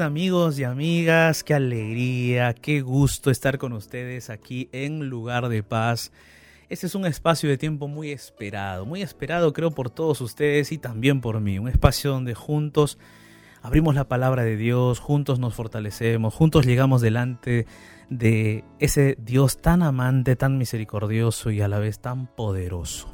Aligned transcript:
Amigos 0.00 0.58
y 0.58 0.64
amigas, 0.64 1.44
qué 1.44 1.52
alegría, 1.52 2.54
qué 2.54 2.80
gusto 2.80 3.30
estar 3.30 3.58
con 3.58 3.74
ustedes 3.74 4.30
aquí 4.30 4.70
en 4.72 5.10
Lugar 5.10 5.50
de 5.50 5.62
Paz. 5.62 6.10
Este 6.70 6.86
es 6.86 6.94
un 6.94 7.04
espacio 7.04 7.50
de 7.50 7.58
tiempo 7.58 7.86
muy 7.86 8.10
esperado, 8.10 8.86
muy 8.86 9.02
esperado 9.02 9.52
creo 9.52 9.72
por 9.72 9.90
todos 9.90 10.22
ustedes 10.22 10.72
y 10.72 10.78
también 10.78 11.20
por 11.20 11.38
mí. 11.40 11.58
Un 11.58 11.68
espacio 11.68 12.12
donde 12.12 12.34
juntos 12.34 12.98
abrimos 13.60 13.94
la 13.94 14.08
palabra 14.08 14.42
de 14.42 14.56
Dios, 14.56 15.00
juntos 15.00 15.38
nos 15.38 15.54
fortalecemos, 15.54 16.32
juntos 16.32 16.64
llegamos 16.64 17.02
delante 17.02 17.66
de 18.08 18.64
ese 18.78 19.18
Dios 19.20 19.60
tan 19.60 19.82
amante, 19.82 20.34
tan 20.34 20.56
misericordioso 20.56 21.50
y 21.50 21.60
a 21.60 21.68
la 21.68 21.78
vez 21.78 22.00
tan 22.00 22.26
poderoso. 22.26 23.12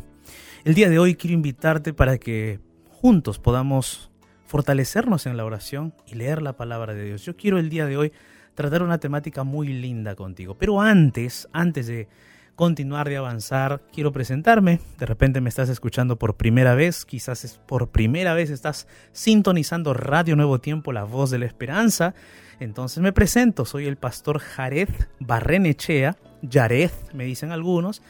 El 0.64 0.74
día 0.74 0.88
de 0.88 1.00
hoy 1.00 1.16
quiero 1.16 1.34
invitarte 1.34 1.92
para 1.92 2.18
que 2.18 2.60
juntos 2.90 3.40
podamos 3.40 4.12
fortalecernos 4.46 5.26
en 5.26 5.36
la 5.36 5.44
oración 5.44 5.92
y 6.06 6.14
leer 6.14 6.42
la 6.42 6.56
palabra 6.56 6.94
de 6.94 7.04
Dios. 7.04 7.24
Yo 7.24 7.36
quiero 7.36 7.58
el 7.58 7.68
día 7.68 7.86
de 7.86 7.96
hoy 7.96 8.12
tratar 8.54 8.82
una 8.82 8.98
temática 8.98 9.44
muy 9.44 9.68
linda 9.68 10.14
contigo. 10.14 10.56
Pero 10.58 10.80
antes, 10.80 11.48
antes 11.52 11.86
de 11.86 12.08
continuar 12.56 13.08
de 13.08 13.18
avanzar, 13.18 13.82
quiero 13.92 14.12
presentarme. 14.12 14.80
De 14.98 15.06
repente 15.06 15.40
me 15.40 15.50
estás 15.50 15.68
escuchando 15.68 16.18
por 16.18 16.36
primera 16.36 16.74
vez, 16.74 17.04
quizás 17.04 17.44
es 17.44 17.58
por 17.58 17.90
primera 17.90 18.32
vez 18.32 18.50
estás 18.50 18.88
sintonizando 19.12 19.92
Radio 19.92 20.34
Nuevo 20.36 20.58
Tiempo, 20.58 20.92
la 20.92 21.04
voz 21.04 21.30
de 21.30 21.38
la 21.38 21.46
esperanza. 21.46 22.14
Entonces 22.58 23.02
me 23.02 23.12
presento, 23.12 23.66
soy 23.66 23.86
el 23.86 23.96
pastor 23.96 24.38
Jared 24.38 24.88
Barrenechea, 25.20 26.16
Yared, 26.40 26.90
me 27.12 27.24
dicen 27.24 27.52
algunos, 27.52 28.02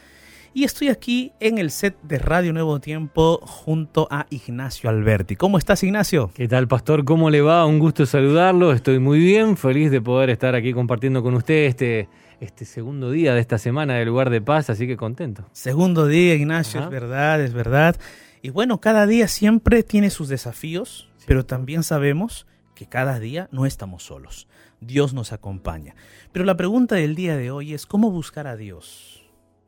y 0.57 0.65
estoy 0.65 0.89
aquí 0.89 1.33
en 1.39 1.59
el 1.59 1.71
set 1.71 2.01
de 2.03 2.19
Radio 2.19 2.55
Nuevo 2.55 2.81
Tiempo 2.81 3.41
junto 3.43 4.09
a 4.11 4.25
Ignacio 4.31 4.89
Alberti. 4.89 5.37
¿Cómo 5.37 5.59
estás, 5.59 5.83
Ignacio? 5.83 6.31
¿Qué 6.33 6.49
tal, 6.49 6.67
Pastor? 6.67 7.05
¿Cómo 7.05 7.29
le 7.29 7.43
va? 7.43 7.67
Un 7.67 7.79
gusto 7.79 8.07
saludarlo. 8.07 8.73
Estoy 8.73 8.99
muy 8.99 9.19
bien, 9.19 9.59
feliz 9.59 9.91
de 9.91 10.01
poder 10.01 10.31
estar 10.31 10.55
aquí 10.55 10.73
compartiendo 10.73 11.23
con 11.23 11.35
usted 11.35 11.67
este, 11.67 12.09
este 12.41 12.65
segundo 12.65 13.11
día 13.11 13.35
de 13.35 13.41
esta 13.41 13.59
semana 13.59 13.97
de 13.97 14.07
Lugar 14.07 14.31
de 14.31 14.41
Paz, 14.41 14.71
así 14.71 14.87
que 14.87 14.97
contento. 14.97 15.45
Segundo 15.53 16.07
día, 16.07 16.35
Ignacio, 16.35 16.81
es 16.85 16.89
verdad, 16.89 17.43
es 17.43 17.53
verdad. 17.53 17.97
Y 18.41 18.49
bueno, 18.49 18.81
cada 18.81 19.07
día 19.07 19.29
siempre 19.29 19.83
tiene 19.83 20.09
sus 20.09 20.31
desafíos, 20.31 21.11
pero 21.27 21.45
también 21.45 21.83
sabemos 21.83 22.47
que 22.75 22.87
cada 22.87 23.19
día 23.19 23.51
no 23.53 23.67
estamos 23.67 24.05
solos. 24.05 24.49
Dios 24.81 25.13
nos 25.13 25.35
acompaña. 25.35 25.95
Pero 26.33 26.47
la 26.47 26.57
pregunta 26.57 26.95
del 26.95 27.15
día 27.15 27.37
de 27.37 27.51
hoy 27.51 27.75
es, 27.75 27.85
¿cómo 27.85 28.11
buscar 28.11 28.47
a 28.47 28.57
Dios? 28.57 29.16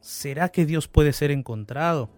¿Será 0.09 0.49
que 0.49 0.65
Dios 0.65 0.89
puede 0.89 1.13
ser 1.13 1.31
encontrado? 1.31 2.09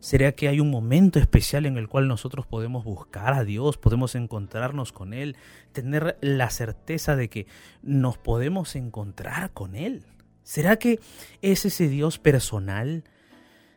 ¿Será 0.00 0.32
que 0.32 0.48
hay 0.48 0.60
un 0.60 0.70
momento 0.70 1.18
especial 1.18 1.66
en 1.66 1.76
el 1.76 1.86
cual 1.86 2.08
nosotros 2.08 2.46
podemos 2.46 2.84
buscar 2.84 3.34
a 3.34 3.44
Dios, 3.44 3.76
podemos 3.76 4.14
encontrarnos 4.14 4.92
con 4.92 5.12
Él, 5.12 5.36
tener 5.72 6.16
la 6.22 6.48
certeza 6.48 7.16
de 7.16 7.28
que 7.28 7.46
nos 7.82 8.16
podemos 8.16 8.74
encontrar 8.76 9.52
con 9.52 9.76
Él? 9.76 10.06
¿Será 10.42 10.76
que 10.78 11.00
es 11.42 11.66
ese 11.66 11.90
Dios 11.90 12.18
personal? 12.18 13.04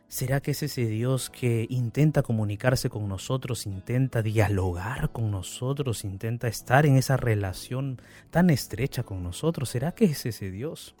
¿Será 0.08 0.40
que 0.40 0.52
es 0.52 0.62
ese 0.62 0.86
Dios 0.86 1.28
que 1.28 1.66
intenta 1.68 2.22
comunicarse 2.22 2.88
con 2.88 3.06
nosotros, 3.06 3.66
intenta 3.66 4.22
dialogar 4.22 5.12
con 5.12 5.30
nosotros, 5.30 6.04
intenta 6.04 6.48
estar 6.48 6.86
en 6.86 6.96
esa 6.96 7.18
relación 7.18 8.00
tan 8.30 8.48
estrecha 8.48 9.02
con 9.02 9.22
nosotros? 9.22 9.68
¿Será 9.68 9.92
que 9.92 10.06
es 10.06 10.24
ese 10.24 10.50
Dios? 10.50 10.96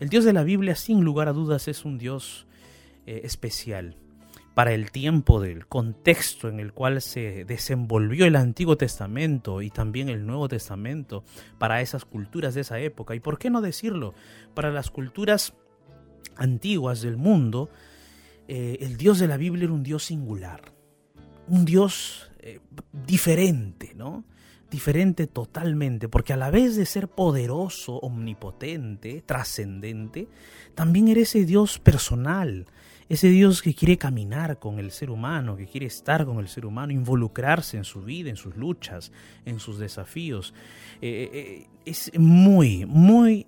El 0.00 0.08
Dios 0.08 0.24
de 0.24 0.32
la 0.32 0.42
Biblia, 0.42 0.74
sin 0.74 1.04
lugar 1.04 1.28
a 1.28 1.32
dudas, 1.32 1.68
es 1.68 1.84
un 1.84 1.98
Dios 1.98 2.46
eh, 3.06 3.20
especial 3.24 3.96
para 4.54 4.72
el 4.72 4.92
tiempo 4.92 5.40
del 5.40 5.66
contexto 5.66 6.48
en 6.48 6.60
el 6.60 6.72
cual 6.72 7.02
se 7.02 7.44
desenvolvió 7.44 8.24
el 8.24 8.36
Antiguo 8.36 8.76
Testamento 8.76 9.62
y 9.62 9.70
también 9.70 10.08
el 10.08 10.26
Nuevo 10.26 10.48
Testamento, 10.48 11.24
para 11.58 11.80
esas 11.80 12.04
culturas 12.04 12.54
de 12.54 12.60
esa 12.60 12.78
época. 12.78 13.14
Y 13.14 13.20
por 13.20 13.38
qué 13.38 13.50
no 13.50 13.60
decirlo, 13.60 14.14
para 14.54 14.70
las 14.70 14.90
culturas 14.90 15.54
antiguas 16.36 17.02
del 17.02 17.16
mundo, 17.16 17.68
eh, 18.46 18.78
el 18.80 18.96
Dios 18.96 19.18
de 19.18 19.28
la 19.28 19.36
Biblia 19.36 19.64
era 19.64 19.72
un 19.72 19.82
Dios 19.82 20.04
singular, 20.04 20.72
un 21.48 21.64
Dios 21.64 22.30
eh, 22.38 22.60
diferente, 22.92 23.92
¿no? 23.94 24.24
Diferente 24.74 25.28
totalmente, 25.28 26.08
porque 26.08 26.32
a 26.32 26.36
la 26.36 26.50
vez 26.50 26.74
de 26.74 26.84
ser 26.84 27.06
poderoso, 27.06 27.94
omnipotente, 27.98 29.22
trascendente, 29.24 30.26
también 30.74 31.06
eres 31.06 31.28
ese 31.28 31.46
Dios 31.46 31.78
personal, 31.78 32.66
ese 33.08 33.28
Dios 33.28 33.62
que 33.62 33.72
quiere 33.72 33.98
caminar 33.98 34.58
con 34.58 34.80
el 34.80 34.90
ser 34.90 35.10
humano, 35.10 35.56
que 35.56 35.68
quiere 35.68 35.86
estar 35.86 36.26
con 36.26 36.40
el 36.40 36.48
ser 36.48 36.66
humano, 36.66 36.92
involucrarse 36.92 37.76
en 37.76 37.84
su 37.84 38.02
vida, 38.02 38.30
en 38.30 38.36
sus 38.36 38.56
luchas, 38.56 39.12
en 39.44 39.60
sus 39.60 39.78
desafíos. 39.78 40.54
Eh, 41.00 41.30
eh, 41.32 41.66
es 41.84 42.10
muy, 42.18 42.84
muy 42.84 43.46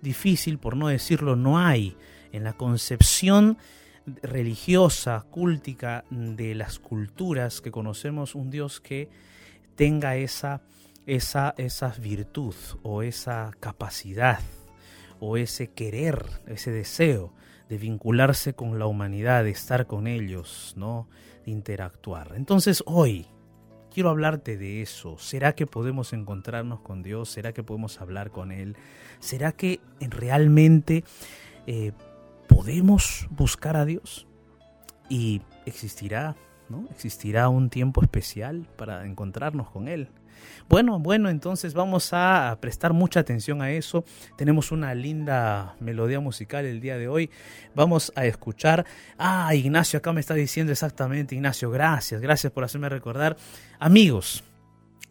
difícil, 0.00 0.56
por 0.56 0.74
no 0.74 0.88
decirlo, 0.88 1.36
no 1.36 1.58
hay 1.58 1.94
en 2.32 2.44
la 2.44 2.54
concepción 2.54 3.58
religiosa, 4.22 5.26
cúltica 5.30 6.06
de 6.08 6.54
las 6.54 6.78
culturas 6.78 7.60
que 7.60 7.70
conocemos 7.70 8.34
un 8.34 8.50
Dios 8.50 8.80
que 8.80 9.10
tenga 9.74 10.16
esa, 10.16 10.62
esa, 11.06 11.54
virtud 11.98 12.54
o 12.82 13.02
esa 13.02 13.52
capacidad 13.60 14.40
o 15.20 15.36
ese 15.36 15.68
querer, 15.68 16.24
ese 16.46 16.70
deseo 16.70 17.32
de 17.68 17.78
vincularse 17.78 18.54
con 18.54 18.78
la 18.78 18.86
humanidad, 18.86 19.44
de 19.44 19.50
estar 19.50 19.86
con 19.86 20.06
ellos, 20.06 20.74
¿no? 20.76 21.08
De 21.44 21.52
interactuar. 21.52 22.32
Entonces 22.34 22.82
hoy 22.86 23.26
quiero 23.92 24.10
hablarte 24.10 24.56
de 24.56 24.82
eso. 24.82 25.16
¿Será 25.18 25.54
que 25.54 25.66
podemos 25.66 26.12
encontrarnos 26.12 26.80
con 26.80 27.02
Dios? 27.02 27.28
¿Será 27.28 27.52
que 27.52 27.62
podemos 27.62 28.00
hablar 28.00 28.30
con 28.30 28.52
Él? 28.52 28.76
¿Será 29.20 29.52
que 29.52 29.80
realmente 30.00 31.04
eh, 31.66 31.92
podemos 32.48 33.28
buscar 33.30 33.76
a 33.76 33.84
Dios? 33.84 34.26
¿Y 35.08 35.42
existirá 35.66 36.36
Existirá 36.90 37.48
un 37.48 37.70
tiempo 37.70 38.02
especial 38.02 38.66
para 38.76 39.06
encontrarnos 39.06 39.70
con 39.70 39.88
Él. 39.88 40.08
Bueno, 40.68 40.98
bueno, 40.98 41.28
entonces 41.28 41.74
vamos 41.74 42.10
a 42.12 42.56
prestar 42.60 42.92
mucha 42.92 43.20
atención 43.20 43.62
a 43.62 43.70
eso. 43.70 44.04
Tenemos 44.36 44.72
una 44.72 44.94
linda 44.94 45.76
melodía 45.80 46.20
musical 46.20 46.64
el 46.64 46.80
día 46.80 46.96
de 46.98 47.08
hoy. 47.08 47.30
Vamos 47.74 48.12
a 48.16 48.24
escuchar. 48.26 48.86
Ah, 49.18 49.54
Ignacio 49.54 49.98
acá 49.98 50.12
me 50.12 50.20
está 50.20 50.34
diciendo 50.34 50.72
exactamente, 50.72 51.34
Ignacio, 51.34 51.70
gracias, 51.70 52.20
gracias 52.20 52.52
por 52.52 52.64
hacerme 52.64 52.88
recordar. 52.88 53.36
Amigos, 53.78 54.44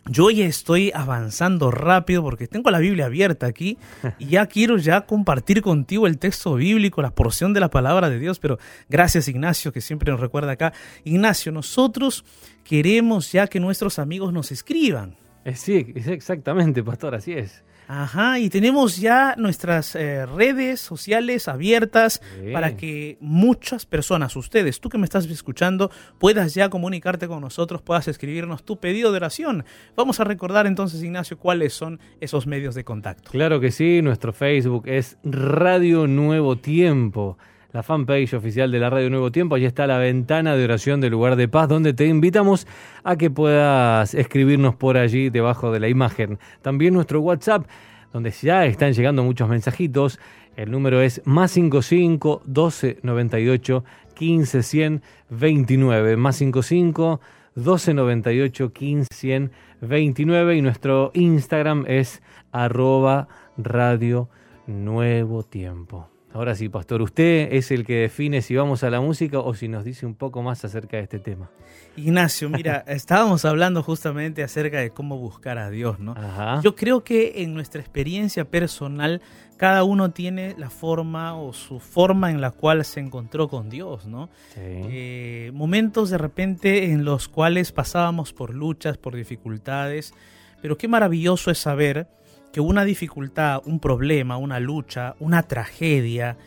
yo 0.06 0.30
ya 0.31 0.45
estoy 0.45 0.92
avanzando 0.94 1.71
rápido 1.71 2.24
porque 2.24 2.48
tengo 2.48 2.71
la 2.71 2.80
Biblia 2.80 3.06
abierta 3.06 3.45
aquí 3.45 3.77
y 4.18 4.27
ya 4.27 4.48
quiero 4.48 4.77
ya 4.77 5.01
compartir 5.01 5.62
contigo 5.62 6.07
el 6.07 6.18
texto 6.18 6.56
bíblico, 6.56 7.01
la 7.01 7.13
porción 7.13 7.53
de 7.53 7.59
la 7.59 7.69
palabra 7.69 8.09
de 8.09 8.19
Dios, 8.19 8.39
pero 8.39 8.57
gracias 8.89 9.27
Ignacio 9.27 9.71
que 9.71 9.81
siempre 9.81 10.12
nos 10.12 10.19
recuerda 10.19 10.53
acá. 10.53 10.74
Ignacio, 11.03 11.51
nosotros 11.51 12.25
queremos 12.63 13.31
ya 13.31 13.48
que 13.48 13.59
nuestros 13.59 14.00
amigos 14.00 14.33
nos 14.33 14.51
escriban. 14.51 15.18
Eh, 15.45 15.56
sí, 15.56 15.94
exactamente, 15.95 16.83
pastor, 16.83 17.15
así 17.15 17.33
es. 17.33 17.63
Ajá, 17.94 18.40
y 18.40 18.50
tenemos 18.50 19.02
ya 19.02 19.36
nuestras 19.38 19.96
eh, 19.96 20.26
redes 20.26 20.80
sociales 20.80 21.50
abiertas 21.50 22.22
para 22.54 22.78
que 22.78 23.18
muchas 23.20 23.86
personas, 23.86 24.38
ustedes, 24.38 24.80
tú 24.80 24.88
que 24.88 24.98
me 24.98 25.04
estás 25.04 25.26
escuchando, 25.26 25.92
puedas 26.18 26.54
ya 26.54 26.70
comunicarte 26.70 27.28
con 27.28 27.42
nosotros, 27.42 27.82
puedas 27.82 28.08
escribirnos 28.08 28.64
tu 28.64 28.78
pedido 28.80 29.12
de 29.12 29.18
oración. 29.18 29.66
Vamos 29.98 30.22
a 30.22 30.24
recordar 30.24 30.68
entonces, 30.68 31.04
Ignacio, 31.04 31.38
cuáles 31.38 31.74
son 31.74 32.00
esos 32.22 32.48
medios 32.48 32.76
de 32.76 32.86
contacto. 32.86 33.30
Claro 33.30 33.60
que 33.60 33.72
sí, 33.72 34.02
nuestro 34.02 34.32
Facebook 34.32 34.88
es 34.88 35.18
Radio 35.26 36.08
Nuevo 36.08 36.60
Tiempo 36.60 37.38
la 37.73 37.83
fanpage 37.83 38.33
oficial 38.33 38.71
de 38.71 38.79
la 38.79 38.89
Radio 38.89 39.09
Nuevo 39.09 39.31
Tiempo. 39.31 39.56
Allí 39.56 39.65
está 39.65 39.88
la 39.88 39.97
ventana 39.97 40.56
de 40.56 40.63
oración 40.63 41.01
del 41.01 41.12
lugar 41.12 41.35
de 41.35 41.47
paz, 41.47 41.69
donde 41.69 41.94
te 41.94 42.06
invitamos 42.06 42.68
a 43.03 43.15
que 43.15 43.29
puedas 43.29 44.13
escribirnos 44.13 44.75
por 44.75 44.97
allí 44.97 45.29
debajo 45.29 45.71
de 45.71 45.79
la 45.79 45.88
imagen. 45.88 46.39
También 46.62 46.94
nuestro 46.94 47.21
WhatsApp, 47.21 47.65
donde 48.12 48.31
ya 48.31 48.65
están 48.65 48.94
llegando 48.94 49.23
muchos 49.23 49.47
mensajitos. 49.47 50.19
El 50.56 50.71
número 50.71 51.01
es 51.01 51.21
más 51.25 51.51
55 51.51 52.41
12 52.45 53.00
98 53.03 53.83
15 54.15 54.63
100 54.63 55.01
29. 55.29 56.18
Más 56.18 56.35
55 56.35 57.21
12 57.56 57.94
98 57.94 58.73
15 58.73 59.07
100 59.13 59.51
29. 59.79 60.56
Y 60.57 60.62
nuestro 60.62 61.12
Instagram 61.13 61.85
es 61.88 62.21
arroba 62.51 63.29
radio 63.57 64.27
nuevo 64.68 65.44
tiempo. 65.44 66.11
Ahora 66.33 66.56
sí, 66.56 66.69
pastor, 66.69 67.01
usted 67.01 67.50
es 67.51 67.72
el 67.72 67.86
que 67.86 67.95
define 67.95 68.42
si 68.42 68.56
vamos 68.56 68.83
a 68.83 68.89
la 68.89 69.01
música 69.01 69.39
o 69.39 69.54
si 69.54 69.68
nos 69.68 69.83
dice 69.83 70.06
un 70.06 70.16
poco 70.16 70.42
más 70.42 70.63
acerca 70.63 70.95
de 70.95 71.04
este 71.04 71.19
tema. 71.19 71.50
Ignacio, 71.98 72.50
mira, 72.50 72.86
estábamos 72.88 73.44
hablando 73.44 73.83
justamente 73.83 74.42
acerca 74.42 74.80
de 74.80 74.92
cómo 74.92 75.18
buscar 75.18 75.57
a 75.57 75.69
Dios, 75.69 76.00
¿no? 76.00 76.16
Yo 76.62 76.75
creo 76.75 77.04
que 77.04 77.44
en 77.44 77.54
nuestra 77.54 77.81
experiencia 77.81 78.45
personal, 78.45 79.22
cada 79.57 79.83
uno 79.83 80.12
tiene 80.12 80.56
la 80.57 80.69
forma 80.69 81.36
o 81.36 81.51
su 81.51 81.80
forma 81.80 82.31
en 82.31 82.39
la 82.39 82.51
cual 82.51 82.86
se 82.86 83.01
encontró 83.01 83.50
con 83.50 83.69
Dios, 83.69 84.06
¿no? 84.06 84.30
Eh, 84.56 85.51
momentos 85.54 86.10
de 86.10 86.18
repente 86.18 86.92
en 86.92 87.04
los 87.04 87.28
cuales 87.28 87.74
pasábamos 87.74 88.31
por 88.31 88.56
luchas, 88.56 88.98
por 88.98 89.16
dificultades, 89.16 90.13
Pero 90.62 90.78
qué 90.78 90.88
maravilloso 90.88 91.50
es 91.50 91.57
saber 91.57 92.07
que 92.51 92.62
una 92.62 92.83
dificultad, 92.83 93.62
un 93.65 93.80
problema, 93.80 94.38
una 94.38 94.59
lucha, 94.59 95.15
una 95.19 95.44
tragedia 95.44 96.38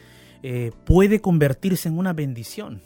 eh, 0.43 0.73
puede 0.85 1.21
convertirse 1.21 1.89
en 1.89 1.99
una 1.99 2.13
bendición. 2.13 2.83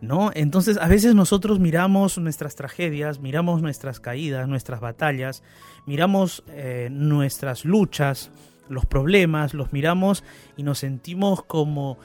¿No? 0.00 0.30
Entonces, 0.32 0.78
a 0.80 0.86
veces 0.86 1.14
nosotros 1.14 1.58
miramos 1.58 2.18
nuestras 2.18 2.54
tragedias, 2.54 3.18
miramos 3.18 3.60
nuestras 3.60 3.98
caídas, 3.98 4.48
nuestras 4.48 4.80
batallas, 4.80 5.42
miramos 5.86 6.44
eh, 6.48 6.88
nuestras 6.90 7.64
luchas, 7.64 8.30
los 8.68 8.86
problemas, 8.86 9.54
los 9.54 9.72
miramos 9.72 10.22
y 10.56 10.62
nos 10.62 10.78
sentimos 10.78 11.42
como, 11.42 11.98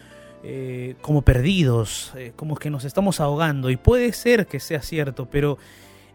eh, 0.44 0.96
como 1.02 1.22
perdidos, 1.22 2.14
como 2.36 2.56
que 2.56 2.72
nos 2.72 2.84
estamos 2.84 3.20
ahogando. 3.22 3.70
Y 3.70 3.78
puede 3.78 4.12
ser 4.12 4.48
que 4.48 4.60
sea 4.60 4.82
cierto, 4.82 5.28
pero 5.30 5.60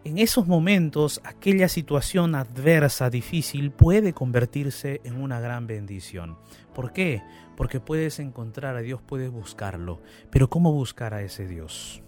en 0.09 0.17
esos 0.17 0.47
momentos 0.47 1.21
aquella 1.23 1.69
situación 1.69 2.35
adversa, 2.35 3.11
difícil, 3.11 3.71
puede 3.71 4.15
convertirse 4.15 5.03
en 5.05 5.21
una 5.21 5.39
gran 5.39 5.67
bendición. 5.67 6.39
¿Por 6.75 6.95
qué? 6.95 7.23
Porque 7.59 7.79
puedes 7.79 8.19
encontrar 8.19 8.75
a 8.75 8.81
Dios, 8.81 9.03
puedes 9.07 9.31
buscarlo. 9.31 10.01
Pero 10.31 10.49
¿cómo 10.49 10.73
buscar 10.73 11.13
a 11.13 11.21
ese 11.21 11.47
Dios? 11.47 12.03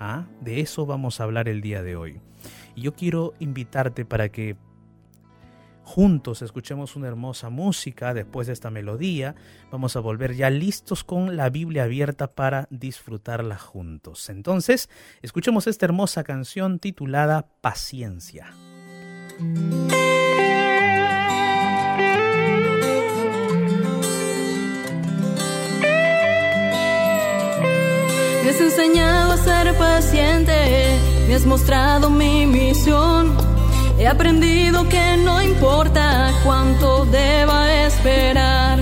¿Ah? 0.00 0.26
De 0.40 0.60
eso 0.60 0.86
vamos 0.86 1.20
a 1.20 1.24
hablar 1.24 1.48
el 1.48 1.60
día 1.60 1.84
de 1.84 1.94
hoy. 1.94 2.20
Y 2.74 2.82
yo 2.82 2.94
quiero 2.94 3.34
invitarte 3.38 4.04
para 4.04 4.30
que 4.30 4.56
juntos 5.90 6.40
escuchemos 6.40 6.94
una 6.94 7.08
hermosa 7.08 7.50
música 7.50 8.14
después 8.14 8.46
de 8.46 8.52
esta 8.52 8.70
melodía. 8.70 9.34
Vamos 9.72 9.96
a 9.96 10.00
volver 10.00 10.36
ya 10.36 10.48
listos 10.48 11.02
con 11.02 11.36
la 11.36 11.50
Biblia 11.50 11.82
abierta 11.82 12.28
para 12.32 12.68
disfrutarla 12.70 13.58
juntos. 13.58 14.30
Entonces, 14.30 14.88
escuchemos 15.20 15.66
esta 15.66 15.86
hermosa 15.86 16.22
canción 16.22 16.78
titulada 16.78 17.48
Paciencia. 17.60 18.54
Me 28.44 28.48
has 28.48 28.60
enseñado 28.60 29.32
a 29.32 29.36
ser 29.38 29.76
paciente, 29.76 30.96
me 31.26 31.34
has 31.34 31.44
mostrado 31.44 32.10
mi 32.10 32.46
misión 32.46 33.59
He 34.00 34.08
aprendido 34.08 34.88
que 34.88 35.18
no 35.18 35.42
importa 35.42 36.32
cuánto 36.42 37.04
deba 37.04 37.70
esperar, 37.84 38.78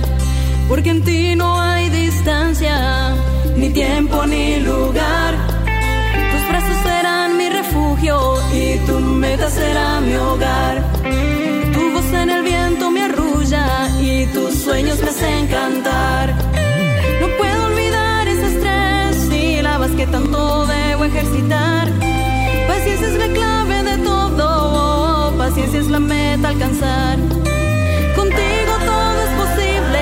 porque 0.69 0.91
en 0.91 1.03
ti 1.03 1.35
no 1.35 1.59
hay 1.59 1.89
distancia, 1.89 3.13
ni 3.57 3.69
tiempo 3.69 4.25
ni 4.25 4.61
lugar. 4.61 5.35
Tus 6.31 6.47
brazos 6.47 6.77
serán 6.83 7.35
mi 7.35 7.49
refugio 7.49 8.37
y 8.53 8.77
tu 8.87 8.97
meta 8.97 9.49
será 9.49 9.99
mi 9.99 10.15
hogar. 10.15 10.89
Tu 11.73 11.91
voz 11.91 12.13
en 12.13 12.29
el 12.29 12.41
viento 12.41 12.89
me 12.89 13.01
arrulla 13.01 13.89
y 13.99 14.25
tus 14.27 14.55
sueños 14.55 15.01
me 15.01 15.09
hacen 15.09 15.47
cantar. 15.47 16.68
Paciencia 25.59 25.79
es 25.79 25.87
la 25.87 25.99
meta 25.99 26.49
alcanzar. 26.49 27.17
Contigo 28.15 28.73
todo 28.85 29.17
es 29.27 29.31
posible, 29.43 30.01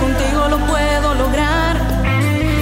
contigo 0.00 0.48
lo 0.48 0.58
puedo 0.66 1.14
lograr. 1.14 1.76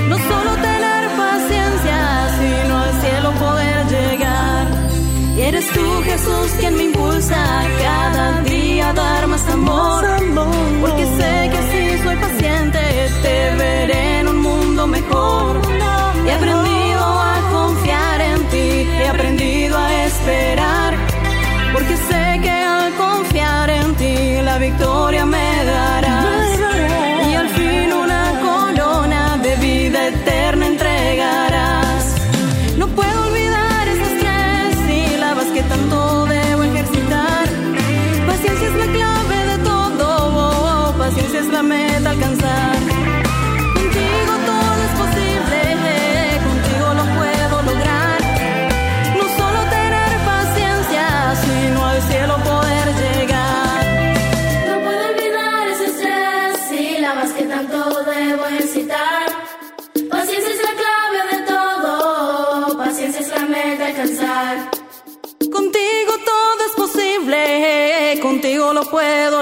No 0.09 0.17
solo 0.19 0.51
tener 0.55 1.03
paciencia, 1.17 1.99
sino 2.39 2.79
al 2.79 2.93
cielo 3.03 3.33
poder 3.39 3.87
llegar. 3.95 4.67
Y 5.37 5.41
eres 5.43 5.67
tú, 5.73 6.03
Jesús, 6.05 6.51
quien 6.59 6.77
me 6.77 6.85
impulsa 6.85 7.63
cada 7.81 8.43
día 8.43 8.91
a 8.91 8.93
dar 8.93 9.27
más 9.29 9.43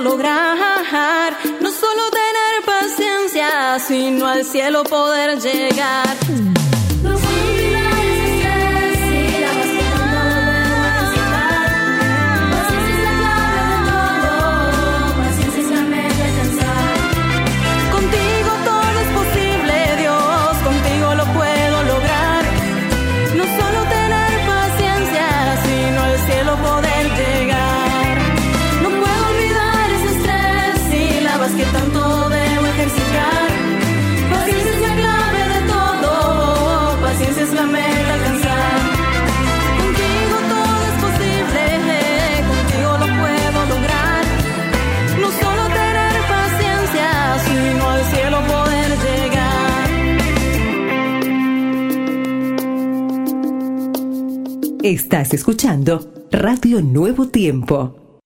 lograr. 0.00 1.36
No 1.60 1.70
solo 1.70 2.02
tener 2.10 2.64
paciencia, 2.64 3.78
sino 3.78 4.26
al 4.26 4.44
cielo 4.44 4.84
poder 4.84 5.38
llegar. 5.40 6.16
Estás 54.88 55.34
escuchando 55.34 56.00
Radio 56.32 56.80
Nuevo 56.80 57.28
Tiempo. 57.28 58.20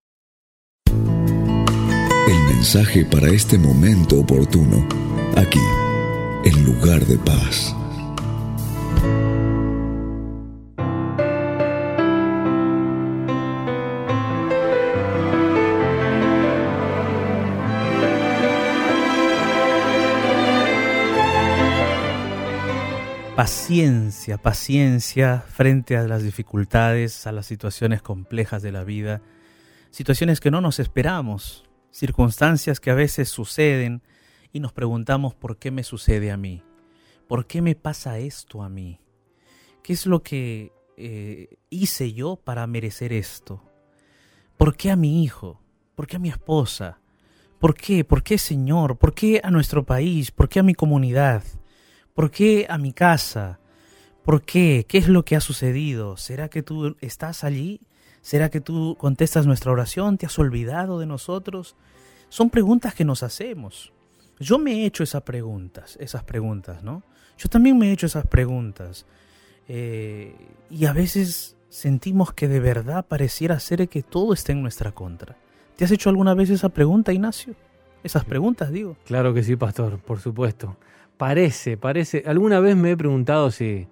El 0.87 2.55
mensaje 2.55 3.05
para 3.05 3.27
este 3.31 3.59
momento 3.59 4.21
oportuno, 4.21 4.87
aquí, 5.35 5.59
en 6.45 6.65
lugar 6.65 7.05
de 7.05 7.19
paz. 7.19 7.75
Paciencia, 23.43 24.39
paciencia 24.39 25.41
frente 25.41 25.97
a 25.97 26.05
las 26.07 26.23
dificultades, 26.23 27.27
a 27.27 27.33
las 27.33 27.45
situaciones 27.45 28.01
complejas 28.01 28.63
de 28.63 28.71
la 28.71 28.85
vida, 28.85 29.21
situaciones 29.91 30.39
que 30.39 30.53
no 30.53 30.61
nos 30.61 30.79
esperamos, 30.79 31.69
circunstancias 31.91 32.79
que 32.79 32.93
a 32.93 32.95
veces 32.95 33.31
suceden 33.31 34.01
y 34.53 34.61
nos 34.61 34.73
preguntamos 34.73 35.35
por 35.35 35.57
qué 35.57 35.73
me 35.73 35.83
sucede 35.83 36.31
a 36.31 36.37
mí, 36.37 36.63
por 37.27 37.49
qué 37.49 37.63
me 37.63 37.75
pasa 37.75 38.21
esto 38.21 38.63
a 38.63 38.69
mí, 38.69 39.01
qué 39.83 39.95
es 39.95 40.07
lo 40.07 40.23
que 40.23 40.71
eh, 40.97 41.57
hice 41.69 42.13
yo 42.13 42.37
para 42.37 42.65
merecer 42.69 43.13
esto, 43.13 43.61
por 44.57 44.77
qué 44.77 44.93
a 44.93 44.97
mi 44.97 45.25
hijo, 45.25 45.61
por 45.97 46.07
qué 46.07 46.15
a 46.15 46.21
mi 46.21 46.29
esposa, 46.29 47.01
por 47.59 47.75
qué, 47.75 48.05
por 48.05 48.23
qué 48.23 48.39
Señor, 48.39 48.99
por 48.99 49.15
qué 49.15 49.41
a 49.43 49.51
nuestro 49.51 49.85
país, 49.85 50.31
por 50.31 50.49
qué 50.49 50.61
a 50.61 50.63
mi 50.63 50.75
comunidad. 50.75 51.43
¿Por 52.15 52.31
qué 52.31 52.67
a 52.69 52.79
mi 52.79 52.93
casa? 52.93 53.59
¿Por 54.25 54.43
qué? 54.43 54.85
¿Qué 54.89 54.99
es 54.99 55.09
lo 55.09 55.25
que 55.25 55.37
ha 55.37 55.41
sucedido? 55.41 56.17
¿Será 56.17 56.49
que 56.49 56.63
tú 56.63 56.97
estás 57.01 57.43
allí? 57.43 57.81
¿Será 58.21 58.51
que 58.51 58.61
tú 58.61 58.97
contestas 58.99 59.47
nuestra 59.47 59.73
oración? 59.73 60.19
¿Te 60.19 60.27
has 60.27 60.39
olvidado 60.39 60.99
de 60.99 61.07
nosotros? 61.07 61.75
Son 62.29 62.51
preguntas 62.51 62.95
que 62.95 63.05
nos 63.05 63.23
hacemos. 63.23 63.93
Yo 64.39 64.59
me 64.59 64.73
he 64.73 64.87
hecho 64.87 65.03
esas 65.03 65.23
preguntas, 65.23 65.97
esas 66.01 66.23
preguntas, 66.23 66.83
¿no? 66.83 67.03
Yo 67.39 67.49
también 67.49 67.79
me 67.79 67.89
he 67.89 67.93
hecho 67.93 68.07
esas 68.07 68.27
preguntas. 68.27 69.07
Eh, 69.69 70.35
y 70.71 70.85
a 70.87 70.93
veces 70.93 71.57
sentimos 71.69 72.33
que 72.33 72.47
de 72.47 72.61
verdad 72.61 73.07
pareciera 73.07 73.59
ser 73.59 73.89
que 73.89 74.03
todo 74.03 74.35
está 74.35 74.53
en 74.53 74.63
nuestra 74.63 74.93
contra. 74.93 75.37
¿Te 75.77 75.85
has 75.85 75.91
hecho 75.91 76.11
alguna 76.11 76.35
vez 76.35 76.51
esa 76.51 76.69
pregunta, 76.69 77.13
Ignacio? 77.13 77.55
Esas 78.05 78.25
preguntas, 78.25 78.71
digo. 78.71 78.97
Claro 79.05 79.33
que 79.33 79.43
sí, 79.43 79.57
pastor, 79.57 79.99
por 79.99 80.21
supuesto. 80.21 80.77
Parece, 81.17 81.77
parece. 81.77 82.25
Alguna 82.27 82.61
vez 82.61 82.77
me 82.77 82.91
he 82.93 82.97
preguntado 82.97 83.51
si, 83.51 83.87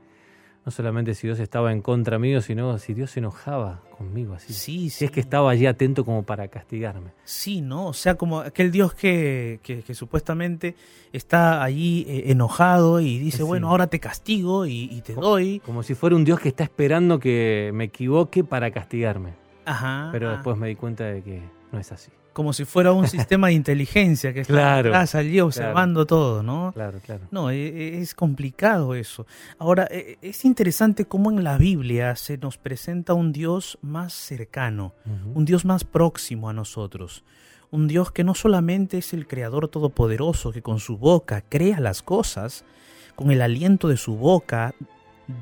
no 0.65 0.73
solamente 0.73 1.15
si 1.15 1.27
Dios 1.29 1.39
estaba 1.39 1.73
en 1.73 1.81
contra 1.81 2.19
mío, 2.19 2.41
sino 2.41 2.77
si 2.79 2.93
Dios 2.95 3.13
se 3.13 3.21
enojaba 3.21 3.83
conmigo 3.97 4.35
así. 4.35 4.53
Sí, 4.53 4.91
Si 4.91 5.05
es 5.05 5.11
que 5.11 5.21
estaba 5.21 5.51
allí 5.51 5.67
atento 5.67 6.05
como 6.05 6.23
para 6.25 6.49
castigarme. 6.49 7.11
Sí, 7.25 7.61
¿no? 7.61 7.87
O 7.89 7.93
sea, 7.93 8.15
como 8.17 8.41
aquel 8.41 8.73
Dios 8.73 8.95
que, 8.95 9.61
que, 9.63 9.83
que 9.83 9.95
supuestamente 9.95 10.75
está 11.13 11.63
allí 11.63 12.05
eh, 12.09 12.25
enojado 12.33 13.01
y 13.01 13.19
dice, 13.19 13.39
Sí. 13.39 13.43
bueno, 13.45 13.69
ahora 13.69 13.87
te 13.89 14.01
castigo 14.01 14.67
y, 14.67 14.85
y 14.91 15.03
te 15.03 15.15
doy. 15.15 15.61
Como 15.65 15.83
si 15.83 15.95
fuera 15.95 16.17
un 16.17 16.25
Dios 16.25 16.41
que 16.41 16.49
está 16.49 16.65
esperando 16.65 17.19
que 17.21 17.71
me 17.75 17.85
equivoque 17.85 18.43
para 18.43 18.71
castigarme. 18.71 19.35
Ajá. 19.67 20.09
Pero 20.11 20.31
ah, 20.31 20.33
después 20.33 20.57
me 20.57 20.67
di 20.69 20.75
cuenta 20.75 21.05
de 21.05 21.23
que 21.23 21.43
no 21.71 21.79
es 21.79 21.93
así. 21.93 22.11
Como 22.33 22.53
si 22.53 22.65
fuera 22.65 22.93
un 22.93 23.09
sistema 23.09 23.49
de 23.49 23.55
inteligencia 23.55 24.33
que 24.33 24.41
está 24.43 24.53
Claro, 24.53 24.91
atrás 24.91 25.15
allí 25.15 25.41
observando 25.41 26.07
todo, 26.07 26.43
¿no? 26.43 26.71
Claro, 26.73 27.01
claro. 27.05 27.23
No, 27.31 27.51
e- 27.51 27.57
e- 27.57 28.01
es 28.01 28.15
complicado 28.15 28.95
eso. 28.95 29.27
Ahora, 29.59 29.89
e- 29.91 30.17
es 30.23 30.45
interesante 30.45 31.05
cómo 31.07 31.31
en 31.31 31.43
la 31.43 31.59
Biblia 31.59 32.15
se 32.17 32.39
nos 32.39 32.57
presenta 32.57 33.15
un 33.15 33.33
Dios 33.33 33.79
más 33.83 34.13
cercano, 34.13 34.95
un 35.35 35.45
Dios 35.45 35.65
más 35.65 35.85
próximo 35.85 36.49
a 36.49 36.53
nosotros. 36.53 37.25
Un 37.73 37.87
Dios 37.89 38.11
que 38.11 38.25
no 38.25 38.35
solamente 38.35 38.99
es 38.99 39.13
el 39.13 39.27
Creador 39.27 39.69
Todopoderoso, 39.69 40.51
que 40.53 40.63
con 40.63 40.81
su 40.81 40.99
boca 40.99 41.43
crea 41.49 41.79
las 41.81 42.03
cosas, 42.03 42.65
con 43.17 43.31
el 43.31 43.43
aliento 43.43 43.87
de 43.89 43.97
su 43.97 44.17
boca, 44.17 44.75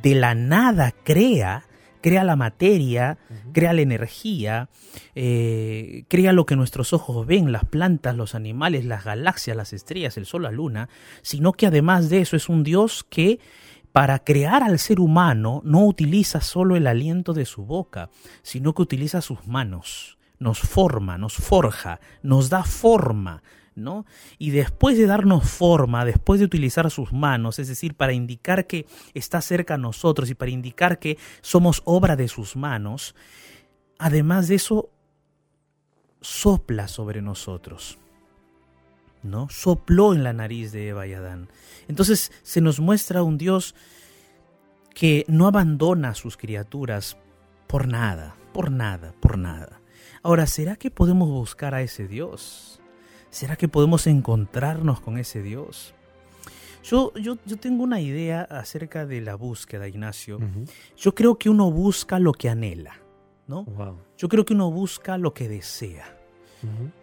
de 0.03 0.15
la 0.15 0.35
nada 0.35 0.93
crea, 1.05 1.65
crea 2.01 2.25
la 2.25 2.37
materia, 2.37 3.19
crea 3.53 3.73
la 3.73 3.83
energía, 3.83 4.69
eh, 5.15 6.05
crea 6.09 6.33
lo 6.33 6.47
que 6.47 6.57
nuestros 6.57 6.93
ojos 6.93 7.27
ven, 7.27 7.53
las 7.53 7.65
plantas, 7.65 8.17
los 8.17 8.35
animales, 8.35 8.85
las 8.85 9.05
galaxias, 9.05 9.57
las 9.57 9.73
estrellas, 9.73 10.17
el 10.17 10.27
sol, 10.27 10.43
la 10.43 10.51
luna, 10.51 10.89
sino 11.23 11.53
que 11.53 11.67
además 11.67 12.09
de 12.09 12.21
eso 12.21 12.37
es 12.37 12.49
un 12.49 12.63
Dios 12.63 13.05
que 13.09 13.41
para 13.93 14.19
crear 14.21 14.63
al 14.63 14.79
ser 14.79 15.01
humano 15.01 15.61
no 15.65 15.85
utiliza 15.85 16.41
solo 16.41 16.77
el 16.77 16.87
aliento 16.87 17.33
de 17.33 17.45
su 17.45 17.65
boca, 17.65 18.11
sino 18.43 18.75
que 18.75 18.83
utiliza 18.83 19.21
sus 19.21 19.47
manos, 19.47 20.19
nos 20.39 20.61
forma, 20.61 21.19
nos 21.19 21.35
forja, 21.35 22.01
nos 22.23 22.49
da 22.49 22.63
forma, 22.63 23.43
Y 24.39 24.51
después 24.51 24.99
de 24.99 25.07
darnos 25.07 25.49
forma, 25.49 26.05
después 26.05 26.41
de 26.41 26.47
utilizar 26.47 26.91
sus 26.91 27.13
manos, 27.13 27.59
es 27.59 27.69
decir, 27.69 27.95
para 27.95 28.13
indicar 28.13 28.67
que 28.67 28.87
está 29.15 29.41
cerca 29.41 29.75
a 29.75 29.79
nosotros 29.79 30.31
y 30.31 30.35
para 30.35 30.51
indicar 30.51 30.99
que 30.99 31.19
somos 31.41 31.83
obra 31.85 32.17
de 32.17 32.29
sus 32.29 32.57
manos, 32.57 33.15
además 33.99 34.49
de 34.49 34.57
eso, 34.57 34.91
sopla 36.21 36.89
sobre 36.89 37.23
nosotros. 37.23 37.99
¿No? 39.23 39.49
Sopló 39.51 40.15
en 40.15 40.23
la 40.23 40.33
nariz 40.33 40.71
de 40.71 40.89
Eva 40.89 41.07
y 41.07 41.13
Adán. 41.13 41.49
Entonces 41.89 42.31
se 42.43 42.61
nos 42.61 42.79
muestra 42.79 43.23
un 43.25 43.37
Dios 43.37 43.75
que 44.95 45.25
no 45.29 45.47
abandona 45.47 46.11
a 46.11 46.15
sus 46.15 46.37
criaturas 46.37 47.17
por 47.67 47.89
nada, 47.89 48.37
por 48.53 48.71
nada, 48.71 49.13
por 49.21 49.39
nada. 49.39 49.81
Ahora, 50.23 50.47
¿será 50.47 50.77
que 50.77 50.91
podemos 50.91 51.29
buscar 51.29 51.75
a 51.75 51.83
ese 51.83 52.09
Dios? 52.09 52.78
¿Será 53.31 53.57
que 53.57 53.69
podemos 53.69 54.07
encontrarnos 54.07 55.01
con 55.01 55.19
ese 55.19 55.43
Dios? 55.43 55.95
Yo, 56.85 57.13
yo, 57.15 57.37
yo 57.45 57.57
tengo 57.57 57.83
una 57.83 58.01
idea 58.01 58.43
acerca 58.43 59.05
de 59.05 59.21
la 59.21 59.35
búsqueda, 59.35 59.89
Ignacio. 59.89 60.39
Yo 60.97 61.15
creo 61.15 61.37
que 61.37 61.51
uno 61.51 61.71
busca 61.71 62.19
lo 62.19 62.33
que 62.33 62.49
anhela, 62.49 62.95
¿no? 63.47 63.65
Wow. 63.65 63.99
Yo 64.17 64.29
creo 64.29 64.45
que 64.45 64.55
uno 64.55 64.71
busca 64.71 65.19
lo 65.19 65.35
que 65.35 65.49
desea. 65.49 66.15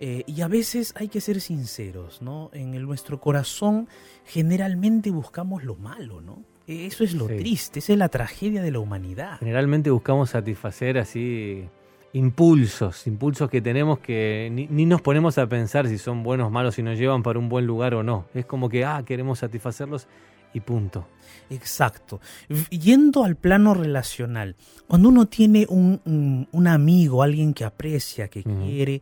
Eh, 0.02 0.24
y 0.28 0.42
a 0.42 0.48
veces 0.50 0.94
hay 0.98 1.08
que 1.08 1.22
ser 1.22 1.40
sinceros, 1.40 2.22
¿no? 2.22 2.50
En 2.54 2.74
el- 2.74 2.84
nuestro 2.86 3.22
corazón 3.22 3.88
generalmente 4.26 5.12
buscamos 5.12 5.64
lo 5.64 5.76
malo, 5.76 6.20
¿no? 6.20 6.44
Eso 6.68 7.04
es 7.06 7.14
lo 7.14 7.28
Sí. 7.30 7.38
triste, 7.38 7.80
esa 7.80 7.94
es 7.94 8.00
la 8.00 8.10
tragedia 8.10 8.62
de 8.64 8.72
la 8.72 8.80
humanidad. 8.80 9.38
Generalmente 9.40 9.92
buscamos 9.92 10.32
satisfacer 10.32 10.98
así 10.98 11.70
impulsos, 12.20 13.08
impulsos 13.08 13.50
que 13.50 13.62
tenemos 13.62 14.00
que 14.00 14.50
ni, 14.52 14.68
ni 14.68 14.86
nos 14.86 15.02
ponemos 15.02 15.38
a 15.38 15.48
pensar 15.48 15.88
si 15.88 15.98
son 15.98 16.24
buenos, 16.24 16.50
malos, 16.52 16.76
si 16.76 16.82
nos 16.84 16.98
llevan 16.98 17.22
para 17.24 17.40
un 17.40 17.50
buen 17.50 17.68
lugar 17.68 17.94
o 17.94 18.04
no. 18.04 18.26
Es 18.34 18.46
como 18.46 18.70
que, 18.70 18.86
ah, 18.86 19.04
queremos 19.06 19.40
satisfacerlos 19.40 20.08
y 20.54 20.62
punto. 20.62 21.06
Exacto. 21.50 22.22
Yendo 22.70 23.24
al 23.26 23.36
plano 23.36 23.74
relacional, 23.74 24.56
cuando 24.88 25.10
uno 25.10 25.26
tiene 25.28 25.66
un, 25.70 26.00
un- 26.06 26.48
un 26.52 26.68
amigo, 26.68 27.22
alguien 27.22 27.54
que 27.54 27.66
aprecia, 27.66 28.30
que 28.30 28.44
quiere, 28.44 29.02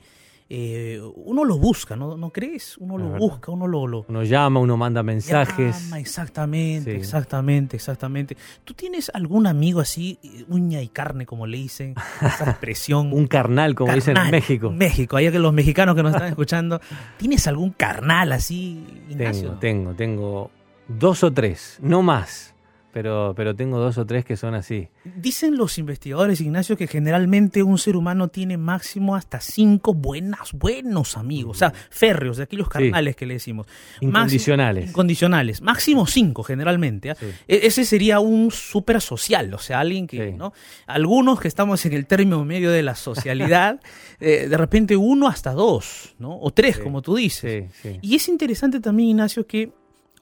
eh, 0.55 1.01
uno 1.15 1.43
lo 1.45 1.57
busca, 1.57 1.95
¿no, 1.95 2.15
¿no 2.15 2.29
crees? 2.29 2.77
Uno 2.77 2.95
lo 2.99 3.07
busca, 3.17 3.51
uno 3.51 3.65
lo, 3.65 3.87
lo, 3.87 4.05
Uno 4.07 4.21
llama, 4.23 4.59
uno 4.59 4.77
manda 4.77 5.01
mensajes. 5.01 5.85
Llama, 5.85 5.99
exactamente, 5.99 6.91
Sí. 6.91 6.97
exactamente, 6.97 7.75
exactamente. 7.75 8.37
¿Tú 8.63 8.75
tienes 8.75 9.09
algún 9.15 9.47
amigo 9.47 9.79
así, 9.79 10.19
eh, 10.21 10.45
uña 10.49 10.79
y 10.83 10.89
carne, 10.89 11.25
como 11.25 11.47
le 11.47 11.57
dicen, 11.57 11.95
esa 12.21 12.49
expresión? 12.51 13.11
Un 13.13 13.25
carnal, 13.25 13.73
como 13.73 13.91
dicen 13.93 14.15
en 14.15 14.29
México. 14.29 14.69
México, 14.69 15.17
allá 15.17 15.31
que 15.31 15.39
los 15.39 15.53
mexicanos 15.53 15.95
que 15.95 16.03
nos 16.03 16.13
están 16.13 16.29
escuchando, 16.29 16.79
¿tienes 17.17 17.47
algún 17.47 17.71
carnal 17.71 18.31
así, 18.31 18.85
Ignacio? 19.09 19.53
Tengo, 19.53 19.95
tengo, 19.95 19.95
tengo 19.95 20.51
dos 20.87 21.23
o 21.23 21.33
tres, 21.33 21.79
no 21.81 22.03
más. 22.03 22.52
Pero, 22.93 23.33
pero 23.35 23.55
tengo 23.55 23.79
dos 23.79 23.97
o 23.97 24.05
tres 24.05 24.23
que 24.23 24.37
son 24.37 24.53
así. 24.53 24.87
Dicen 25.03 25.57
los 25.57 25.79
investigadores, 25.79 26.39
Ignacio, 26.39 26.77
que 26.77 26.85
generalmente 26.85 27.63
un 27.63 27.79
ser 27.79 27.95
humano 27.95 28.27
tiene 28.27 28.55
máximo 28.57 29.15
hasta 29.15 29.41
cinco 29.41 29.95
buenas, 29.95 30.53
buenos 30.53 31.17
amigos, 31.17 31.57
o 31.57 31.59
sea, 31.59 31.73
férreos, 31.89 32.37
de 32.37 32.43
aquí 32.43 32.55
los 32.55 32.69
carnales 32.69 33.15
que 33.15 33.25
le 33.25 33.33
decimos. 33.33 33.65
Incondicionales. 33.99 34.89
Incondicionales. 34.89 35.61
Máximo 35.63 36.05
cinco, 36.05 36.43
generalmente. 36.43 37.09
¿ah? 37.09 37.15
Sí. 37.19 37.25
E- 37.47 37.61
Ese 37.65 37.83
sería 37.83 38.19
un 38.19 38.51
súper 38.51 39.01
social, 39.01 39.51
o 39.55 39.57
sea, 39.59 39.79
alguien 39.79 40.05
que, 40.05 40.29
Sí. 40.29 40.37
¿no? 40.37 40.53
Algunos 40.85 41.39
que 41.39 41.47
estamos 41.47 41.83
en 41.87 41.93
el 41.93 42.05
término 42.05 42.45
medio 42.45 42.69
de 42.69 42.83
la 42.83 42.93
socialidad, 42.95 43.79
eh, 44.19 44.47
de 44.47 44.57
repente 44.57 44.95
uno 44.95 45.27
hasta 45.27 45.51
dos, 45.53 46.13
¿no? 46.19 46.37
O 46.39 46.51
tres, 46.51 46.77
como 46.77 47.01
tú 47.01 47.15
dices. 47.15 47.71
Y 48.03 48.15
es 48.15 48.29
interesante 48.29 48.79
también, 48.79 49.09
Ignacio, 49.09 49.47
que 49.47 49.71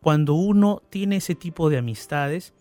cuando 0.01 0.35
uno 0.35 0.81
tiene 0.89 1.17
ese 1.17 1.35
tipo 1.35 1.69
de 1.69 1.77
amistades, 1.77 2.53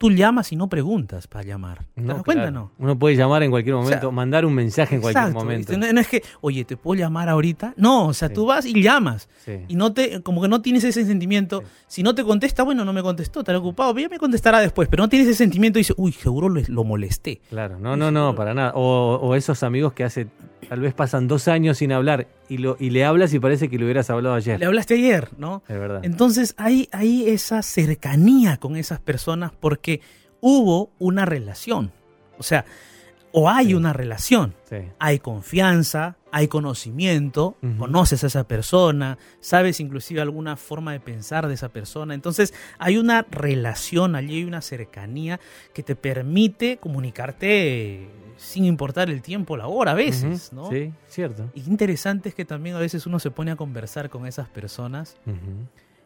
tú 0.00 0.10
llamas 0.10 0.50
y 0.50 0.56
no 0.56 0.66
preguntas 0.70 1.26
para 1.26 1.44
llamar. 1.44 1.84
¿Te 1.94 2.00
das 2.02 2.22
cuenta, 2.22 2.44
claro. 2.44 2.50
no? 2.50 2.72
Uno 2.78 2.98
puede 2.98 3.16
llamar 3.16 3.42
en 3.42 3.50
cualquier 3.50 3.74
momento, 3.76 4.00
sea, 4.00 4.10
mandar 4.10 4.46
un 4.46 4.54
mensaje 4.54 4.94
en 4.94 5.02
cualquier 5.02 5.24
Exacto, 5.24 5.40
momento. 5.44 5.72
¿viste? 5.72 5.86
No, 5.86 5.92
no 5.92 6.00
es 6.00 6.08
que, 6.08 6.22
oye, 6.40 6.64
¿te 6.64 6.78
puedo 6.78 6.98
llamar 6.98 7.28
ahorita? 7.28 7.74
No, 7.76 8.06
o 8.06 8.14
sea, 8.14 8.28
Sí. 8.28 8.34
tú 8.34 8.46
vas 8.46 8.64
y 8.64 8.82
llamas. 8.82 9.28
Sí. 9.44 9.58
Y 9.68 9.74
no 9.76 9.92
te, 9.92 10.22
como 10.22 10.40
que 10.40 10.48
no 10.48 10.62
tienes 10.62 10.84
ese 10.84 11.04
sentimiento. 11.04 11.60
Sí. 11.60 11.66
Si 11.88 12.02
no 12.02 12.14
te 12.14 12.24
contesta, 12.24 12.62
bueno, 12.62 12.82
no 12.86 12.94
me 12.94 13.02
contestó, 13.02 13.40
estará 13.40 13.58
ocupado, 13.58 13.94
ya 13.98 14.08
me 14.08 14.18
contestará 14.18 14.60
después. 14.60 14.88
Pero 14.88 15.02
no 15.02 15.10
tienes 15.10 15.28
ese 15.28 15.36
sentimiento 15.36 15.78
y 15.78 15.80
dices, 15.80 15.96
uy, 15.98 16.12
seguro 16.12 16.48
lo, 16.48 16.62
lo 16.66 16.82
molesté. 16.84 17.42
Claro, 17.50 17.78
no, 17.78 17.94
no, 17.94 18.10
no, 18.10 18.34
para 18.34 18.54
nada. 18.54 18.72
O, 18.76 19.16
o 19.20 19.34
esos 19.34 19.62
amigos 19.62 19.92
que 19.92 20.04
hace, 20.04 20.28
tal 20.66 20.80
vez 20.80 20.94
pasan 20.94 21.28
dos 21.28 21.46
años 21.46 21.76
sin 21.76 21.92
hablar 21.92 22.26
y, 22.48 22.56
lo, 22.56 22.76
y 22.80 22.88
le 22.88 23.04
hablas 23.04 23.34
y 23.34 23.38
parece 23.38 23.68
que 23.68 23.76
le 23.78 23.84
hubieras 23.84 24.08
hablado 24.08 24.34
ayer. 24.34 24.58
Le 24.58 24.64
hablaste 24.64 24.94
ayer, 24.94 25.28
¿no? 25.36 25.62
Es 25.68 25.78
verdad. 25.78 26.00
Entonces 26.04 26.54
hay, 26.56 26.88
hay 26.90 27.28
esa 27.28 27.60
cercanía 27.62 28.56
con 28.56 28.76
esas 28.76 28.98
personas 29.00 29.52
porque 29.60 29.89
hubo 30.40 30.90
una 30.98 31.24
relación. 31.24 31.92
O 32.38 32.42
sea, 32.42 32.64
o 33.32 33.48
hay 33.48 33.66
Sí. 33.68 33.74
una 33.74 33.92
relación. 33.92 34.54
Sí. 34.68 34.76
Hay 34.98 35.18
confianza, 35.20 36.16
hay 36.32 36.48
conocimiento, 36.48 37.56
conoces 37.78 38.24
a 38.24 38.26
esa 38.28 38.44
persona, 38.44 39.18
sabes 39.40 39.78
inclusive 39.80 40.20
alguna 40.20 40.56
forma 40.56 40.92
de 40.92 41.00
pensar 41.00 41.46
de 41.46 41.54
esa 41.54 41.68
persona. 41.68 42.14
Entonces 42.14 42.54
hay 42.78 42.96
una 42.98 43.24
relación, 43.30 44.16
allí 44.16 44.36
hay 44.38 44.44
una 44.44 44.62
cercanía 44.62 45.38
que 45.74 45.82
te 45.82 45.94
permite 45.96 46.78
comunicarte 46.78 48.08
sin 48.36 48.64
importar 48.64 49.10
el 49.10 49.20
tiempo, 49.22 49.56
la 49.56 49.66
hora 49.68 49.92
a 49.92 49.94
veces. 49.94 50.52
¿no? 50.52 50.70
Sí, 50.70 50.92
cierto. 51.08 51.50
Y 51.54 51.60
interesante 51.68 52.30
es 52.30 52.34
que 52.34 52.44
también 52.44 52.74
a 52.74 52.78
veces 52.80 53.06
uno 53.06 53.18
se 53.18 53.30
pone 53.30 53.50
a 53.50 53.56
conversar 53.56 54.08
con 54.10 54.26
esas 54.26 54.48
personas. 54.48 55.16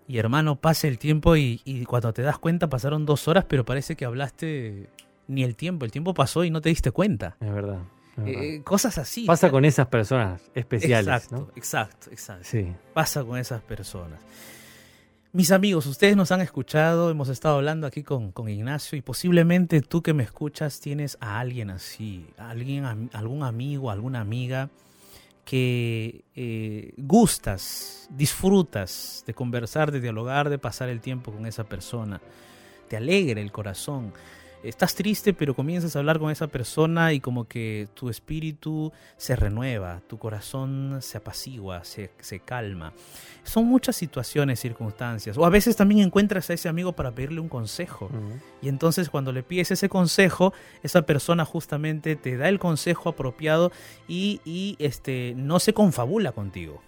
Y 0.07 0.19
hermano, 0.19 0.57
pasa 0.57 0.89
el 0.89 0.99
tiempo 0.99 1.37
y, 1.37 1.61
y 1.65 1.85
cuando 1.85 2.13
te 2.13 2.23
das 2.23 2.39
cuenta 2.39 2.69
pasaron 2.69 3.07
dos 3.07 3.27
horas, 3.29 3.47
pero 3.49 3.65
parece 3.65 3.97
que 3.97 4.05
hablaste 4.05 4.89
ni 5.29 5.43
el 5.45 5.57
tiempo. 5.57 5.85
El 5.85 5.93
tiempo 5.93 6.15
pasó 6.15 6.45
y 6.45 6.51
no 6.51 6.61
te 6.61 6.69
diste 6.69 6.91
cuenta. 6.91 7.37
Es 7.41 7.53
verdad. 7.53 7.81
es 8.17 8.25
verdad. 8.25 8.43
Eh, 8.43 8.63
cosas 8.63 8.99
así. 8.99 9.25
Pasa 9.25 9.51
con 9.51 9.65
esas 9.65 9.87
personas 9.87 10.43
especiales, 10.55 11.15
exacto, 11.15 11.37
¿no? 11.37 11.49
exacto, 11.57 12.11
exacto. 12.11 12.45
Sí. 12.45 12.73
Pasa 12.93 13.25
con 13.25 13.39
esas 13.39 13.63
personas. 13.63 14.21
Mis 15.33 15.51
amigos, 15.51 15.87
ustedes 15.87 16.17
nos 16.17 16.31
han 16.31 16.43
escuchado, 16.43 17.11
hemos 17.11 17.29
estado 17.29 17.57
hablando 17.57 17.89
aquí 17.89 18.05
con, 18.05 18.31
con 18.31 18.49
Ignacio 18.49 18.97
y 18.97 19.01
posiblemente 19.01 19.81
tú 19.81 20.01
que 20.01 20.15
me 20.15 20.23
escuchas 20.23 20.79
tienes 20.79 21.19
a 21.21 21.41
alguien 21.41 21.71
así, 21.71 22.25
alguien, 22.37 23.11
algún 23.13 23.43
amigo, 23.43 23.91
alguna 23.91 24.21
amiga 24.21 24.71
que 25.45 26.25
eh, 26.35 26.95
gustas, 26.97 28.09
disfrutas 28.11 29.23
de 29.27 29.35
conversar, 29.35 29.93
de 29.93 30.01
dialogar, 30.01 30.49
de 30.49 30.59
pasar 30.59 30.89
el 30.89 31.01
tiempo 31.01 31.33
con 31.33 31.47
esa 31.47 31.65
persona. 31.65 32.21
Te 32.89 32.97
alegra 32.97 33.41
el 33.41 33.53
corazón 33.53 34.13
estás 34.65 34.95
triste, 34.95 35.33
pero 35.35 35.55
comienzas 35.55 35.95
a 35.95 35.99
hablar 35.99 36.19
con 36.19 36.31
esa 36.31 36.47
persona 36.47 37.13
y 37.13 37.21
como 37.21 37.47
que 37.47 37.89
tu 37.95 38.11
espíritu 38.11 38.93
se 39.17 39.37
renueva, 39.37 40.01
tu 40.09 40.19
corazón 40.19 40.99
se 41.01 41.19
apacigua, 41.19 41.85
se, 41.85 42.11
calma. 42.45 42.93
Son 43.43 43.67
muchas 43.67 43.97
situaciones, 43.97 44.61
circunstancias. 44.61 45.37
O 45.39 45.45
a 45.45 45.51
veces 45.51 45.77
también 45.77 46.01
encuentras 46.01 46.51
a 46.51 46.55
ese 46.55 46.69
amigo 46.69 46.93
para 46.93 47.13
pedirle 47.13 47.41
un 47.41 47.49
consejo. 47.49 48.11
Y 48.63 48.69
entonces 48.69 49.11
cuando 49.11 49.33
le 49.33 49.43
pides 49.43 49.71
ese 49.71 49.89
consejo, 49.89 50.53
esa 50.83 51.03
persona 51.03 51.45
justamente 51.45 52.17
te 52.17 52.37
da 52.37 52.49
el 52.49 52.59
consejo 52.59 53.11
apropiado 53.11 53.71
y, 54.09 54.41
y 54.45 54.77
este, 54.79 55.35
no 55.37 55.61
se 55.61 55.75
confabula 55.75 56.33
contigo. 56.33 56.83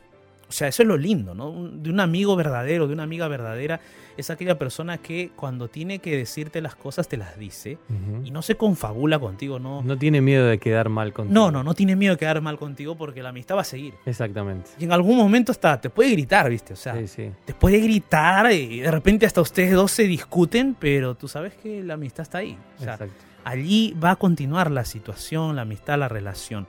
O 0.48 0.52
sea, 0.52 0.68
eso 0.68 0.82
es 0.82 0.88
lo 0.88 0.96
lindo, 0.96 1.34
¿no? 1.34 1.68
De 1.68 1.90
un 1.90 1.98
amigo 1.98 2.36
verdadero, 2.36 2.86
de 2.86 2.92
una 2.92 3.02
amiga 3.02 3.26
verdadera, 3.26 3.80
es 4.16 4.30
aquella 4.30 4.58
persona 4.58 4.98
que 4.98 5.30
cuando 5.34 5.68
tiene 5.68 5.98
que 5.98 6.16
decirte 6.16 6.60
las 6.60 6.74
cosas 6.74 7.08
te 7.08 7.16
las 7.16 7.38
dice 7.38 7.78
y 8.24 8.30
no 8.30 8.42
se 8.42 8.56
confabula 8.56 9.18
contigo, 9.18 9.58
¿no? 9.58 9.82
No 9.82 9.98
tiene 9.98 10.20
miedo 10.20 10.46
de 10.46 10.58
quedar 10.58 10.88
mal 10.88 11.12
contigo. 11.12 11.34
No, 11.34 11.50
no, 11.50 11.62
no 11.62 11.74
tiene 11.74 11.96
miedo 11.96 12.14
de 12.14 12.18
quedar 12.18 12.40
mal 12.40 12.58
contigo 12.58 12.96
porque 12.96 13.22
la 13.22 13.30
amistad 13.30 13.56
va 13.56 13.62
a 13.62 13.64
seguir. 13.64 13.94
Exactamente. 14.06 14.70
Y 14.78 14.84
en 14.84 14.92
algún 14.92 15.16
momento 15.16 15.52
hasta 15.52 15.80
te 15.80 15.90
puede 15.90 16.10
gritar, 16.10 16.48
¿viste? 16.48 16.72
O 16.72 16.76
sea, 16.76 16.94
te 16.94 17.54
puede 17.54 17.80
gritar 17.80 18.52
y 18.52 18.80
de 18.80 18.90
repente 18.90 19.26
hasta 19.26 19.40
ustedes 19.40 19.72
dos 19.72 19.90
se 19.90 20.04
discuten, 20.04 20.76
pero 20.78 21.14
tú 21.14 21.28
sabes 21.28 21.54
que 21.54 21.82
la 21.82 21.94
amistad 21.94 22.22
está 22.22 22.38
ahí. 22.38 22.56
O 22.78 22.84
sea, 22.84 22.98
allí 23.44 23.94
va 24.02 24.12
a 24.12 24.16
continuar 24.16 24.70
la 24.70 24.84
situación, 24.84 25.56
la 25.56 25.62
amistad, 25.62 25.98
la 25.98 26.08
relación. 26.08 26.66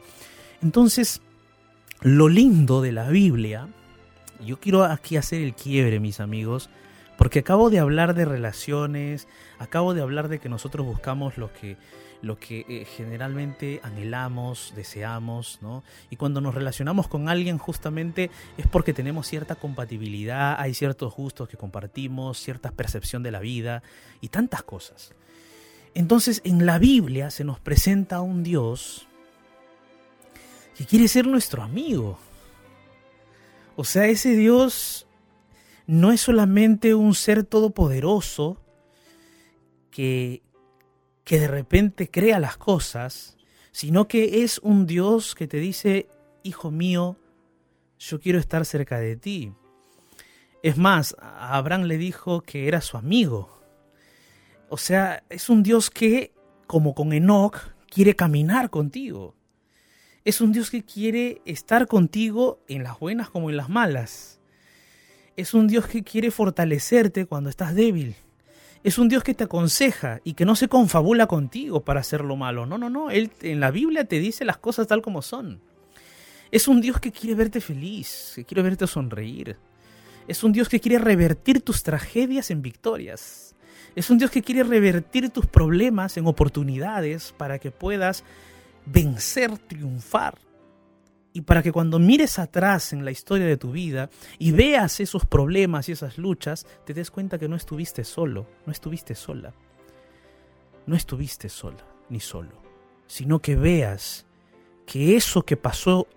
Entonces, 0.61 1.21
lo 2.01 2.29
lindo 2.29 2.81
de 2.81 2.91
la 2.91 3.10
Biblia, 3.10 3.67
yo 4.45 4.60
quiero 4.60 4.83
aquí 4.83 5.17
hacer 5.17 5.41
el 5.41 5.55
quiebre, 5.55 5.99
mis 5.99 6.19
amigos, 6.19 6.69
porque 7.17 7.39
acabo 7.39 7.69
de 7.69 7.79
hablar 7.79 8.13
de 8.13 8.25
relaciones, 8.25 9.27
acabo 9.57 9.93
de 9.93 10.01
hablar 10.01 10.27
de 10.27 10.39
que 10.39 10.49
nosotros 10.49 10.86
buscamos 10.86 11.39
lo 11.39 11.51
que, 11.51 11.77
lo 12.21 12.38
que 12.38 12.65
eh, 12.69 12.86
generalmente 12.86 13.81
anhelamos, 13.83 14.73
deseamos, 14.75 15.57
¿no? 15.62 15.83
Y 16.12 16.17
cuando 16.17 16.39
nos 16.39 16.53
relacionamos 16.53 17.07
con 17.07 17.29
alguien 17.29 17.57
justamente 17.57 18.29
es 18.57 18.67
porque 18.67 18.93
tenemos 18.93 19.27
cierta 19.27 19.55
compatibilidad, 19.55 20.60
hay 20.60 20.75
ciertos 20.75 21.15
gustos 21.15 21.49
que 21.49 21.57
compartimos, 21.57 22.38
cierta 22.39 22.69
percepción 22.71 23.23
de 23.23 23.31
la 23.31 23.39
vida 23.39 23.81
y 24.21 24.29
tantas 24.29 24.62
cosas. 24.62 25.13
Entonces 25.95 26.41
en 26.45 26.67
la 26.67 26.77
Biblia 26.77 27.31
se 27.31 27.43
nos 27.43 27.60
presenta 27.60 28.21
un 28.21 28.43
Dios 28.43 29.07
que 30.77 30.85
quiere 30.85 31.07
ser 31.07 31.25
nuestro 31.25 31.63
amigo. 31.63 32.19
O 33.75 33.83
sea, 33.83 34.05
ese 34.07 34.35
Dios 34.35 35.07
no 35.87 36.11
es 36.11 36.21
solamente 36.21 36.93
un 36.93 37.15
ser 37.15 37.43
todopoderoso 37.43 38.61
que, 39.89 40.43
que 41.23 41.39
de 41.39 41.47
repente 41.47 42.11
crea 42.11 42.39
las 42.39 42.57
cosas, 42.57 43.37
sino 43.71 44.07
que 44.07 44.43
es 44.43 44.59
un 44.59 44.85
Dios 44.85 45.33
que 45.33 45.47
te 45.47 45.57
dice, 45.57 46.07
hijo 46.43 46.69
mío, 46.69 47.17
yo 47.97 48.19
quiero 48.19 48.37
estar 48.37 48.63
cerca 48.63 48.99
de 48.99 49.15
ti. 49.15 49.53
Es 50.61 50.77
más, 50.77 51.15
Abraham 51.19 51.83
le 51.83 51.97
dijo 51.97 52.41
que 52.41 52.67
era 52.67 52.81
su 52.81 52.97
amigo. 52.97 53.49
O 54.69 54.77
sea, 54.77 55.23
es 55.29 55.49
un 55.49 55.63
Dios 55.63 55.89
que, 55.89 56.33
como 56.67 56.93
con 56.93 57.13
Enoch, 57.13 57.57
quiere 57.89 58.15
caminar 58.15 58.69
contigo. 58.69 59.37
Es 60.27 60.41
un 60.41 60.51
Dios 60.51 60.71
que 60.71 60.83
quiere 60.83 61.41
estar 61.45 61.87
contigo 61.87 62.59
en 62.67 62.83
las 62.83 62.99
buenas 62.99 63.29
como 63.29 63.49
en 63.49 63.55
las 63.55 63.69
malas. 63.69 64.41
Es 65.37 65.53
un 65.53 65.67
Dios 65.67 65.87
que 65.87 66.03
quiere 66.03 66.31
fortalecerte 66.31 67.25
cuando 67.25 67.49
estás 67.49 67.73
débil. 67.73 68.13
Es 68.83 68.97
un 68.97 69.07
Dios 69.07 69.23
que 69.23 69.33
te 69.33 69.45
aconseja 69.45 70.19
y 70.25 70.33
que 70.33 70.43
no 70.43 70.57
se 70.57 70.67
confabula 70.67 71.27
contigo 71.27 71.85
para 71.85 72.01
hacer 72.01 72.25
lo 72.25 72.35
malo. 72.35 72.65
No, 72.65 72.77
no, 72.77 72.89
no. 72.89 73.09
Él 73.09 73.31
en 73.41 73.61
la 73.61 73.71
Biblia 73.71 74.03
te 74.03 74.19
dice 74.19 74.43
las 74.43 74.57
cosas 74.57 74.85
tal 74.85 75.01
como 75.01 75.21
son. 75.21 75.61
Es 76.51 76.67
un 76.67 76.81
Dios 76.81 76.99
que 76.99 77.13
quiere 77.13 77.33
verte 77.33 77.61
feliz, 77.61 78.33
que 78.35 78.43
quiere 78.43 78.63
verte 78.63 78.85
sonreír. 78.85 79.55
Es 80.27 80.43
un 80.43 80.51
Dios 80.51 80.67
que 80.67 80.81
quiere 80.81 80.99
revertir 80.99 81.61
tus 81.61 81.83
tragedias 81.83 82.51
en 82.51 82.61
victorias. 82.61 83.55
Es 83.95 84.09
un 84.09 84.17
Dios 84.17 84.29
que 84.29 84.41
quiere 84.41 84.63
revertir 84.63 85.29
tus 85.29 85.45
problemas 85.45 86.17
en 86.17 86.27
oportunidades 86.27 87.33
para 87.37 87.59
que 87.59 87.71
puedas 87.71 88.25
vencer, 88.91 89.58
triunfar. 89.58 90.38
Y 91.34 91.41
para 91.41 91.62
que 91.62 91.71
cuando 91.71 92.00
mires 92.00 92.39
atrás 92.39 92.93
en 92.93 93.06
la 93.06 93.12
historia 93.12 93.45
de 93.45 93.58
tu 93.58 93.71
vida 93.71 94.10
y 94.39 94.52
veas 94.52 95.00
esos 95.00 95.26
problemas 95.26 95.88
y 95.88 95.91
esas 95.91 96.17
luchas, 96.17 96.65
te 96.86 96.93
des 96.93 97.12
cuenta 97.12 97.38
que 97.38 97.47
no 97.47 97.56
estuviste 97.56 98.04
solo, 98.04 98.47
no 98.65 98.71
estuviste 98.71 99.13
sola. 99.13 99.54
No 100.88 100.95
estuviste 100.95 101.50
sola 101.50 101.86
ni 102.10 102.19
solo, 102.19 102.62
sino 103.06 103.39
que 103.39 103.56
veas 103.56 104.26
que 104.86 105.15
eso 105.17 105.43
que 105.43 105.58
pasó 105.58 106.08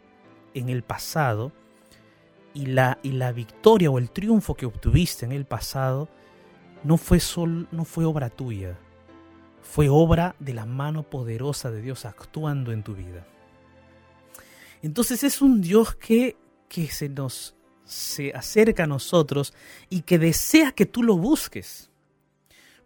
en 0.54 0.68
el 0.68 0.82
pasado 0.82 1.52
y 2.54 2.66
la, 2.66 2.98
y 3.02 3.12
la 3.12 3.32
victoria 3.32 3.90
o 3.90 3.98
el 3.98 4.10
triunfo 4.10 4.54
que 4.54 4.66
obtuviste 4.66 5.26
en 5.26 5.32
el 5.32 5.44
pasado 5.44 6.08
no 6.84 6.96
fue, 6.96 7.20
sol, 7.20 7.68
no 7.72 7.84
fue 7.84 8.04
obra 8.04 8.30
tuya, 8.30 8.78
fue 9.70 9.88
obra 9.88 10.34
de 10.40 10.52
la 10.52 10.66
mano 10.66 11.04
poderosa 11.04 11.70
de 11.70 11.80
Dios 11.80 12.04
actuando 12.04 12.72
en 12.72 12.82
tu 12.82 12.96
vida. 12.96 13.24
Entonces 14.82 15.22
es 15.22 15.40
un 15.40 15.60
Dios 15.60 15.94
que, 15.94 16.36
que 16.68 16.88
se 16.88 17.08
nos 17.08 17.54
se 17.84 18.32
acerca 18.32 18.84
a 18.84 18.88
nosotros 18.88 19.54
y 19.88 20.02
que 20.02 20.18
desea 20.18 20.72
que 20.72 20.86
tú 20.86 21.04
lo 21.04 21.16
busques. 21.16 21.88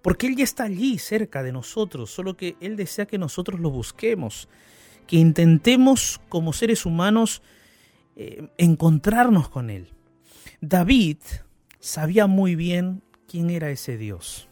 Porque 0.03 0.27
Él 0.27 0.37
ya 0.37 0.45
está 0.45 0.65
allí 0.65 0.99
cerca 0.99 1.43
de 1.43 1.53
nosotros, 1.53 2.11
solo 2.11 2.37
que 2.37 2.57
Él 2.61 2.77
desea 2.77 3.07
que 3.07 3.17
nosotros 3.17 3.61
lo 3.61 3.71
busquemos, 3.71 4.51
que 5.07 5.17
intentemos 5.17 6.21
como 6.29 6.53
seres 6.53 6.85
humanos 6.85 7.41
eh, 8.15 8.49
encontrarnos 8.59 9.49
con 9.49 9.71
Él. 9.71 9.89
David 10.61 11.17
sabía 11.81 12.27
muy 12.27 12.57
bien 12.57 13.03
quién 13.27 13.49
era 13.49 13.71
ese 13.71 13.97
Dios. 13.97 14.49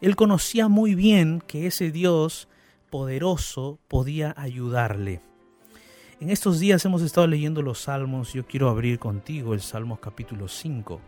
Él 0.00 0.16
conocía 0.16 0.68
muy 0.68 0.94
bien 0.94 1.42
que 1.46 1.66
ese 1.66 1.90
Dios 1.90 2.48
poderoso 2.90 3.78
podía 3.88 4.34
ayudarle. 4.36 5.20
En 6.20 6.30
estos 6.30 6.60
días 6.60 6.84
hemos 6.84 7.02
estado 7.02 7.26
leyendo 7.26 7.62
los 7.62 7.80
salmos, 7.80 8.32
yo 8.32 8.46
quiero 8.46 8.70
abrir 8.70 8.98
contigo 8.98 9.54
el 9.54 9.60
Salmo 9.60 10.00
capítulo 10.00 10.48
5. 10.48 11.00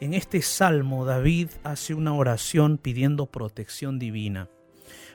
En 0.00 0.14
este 0.14 0.42
salmo 0.42 1.04
David 1.04 1.48
hace 1.62 1.94
una 1.94 2.14
oración 2.14 2.78
pidiendo 2.78 3.26
protección 3.26 3.98
divina. 3.98 4.48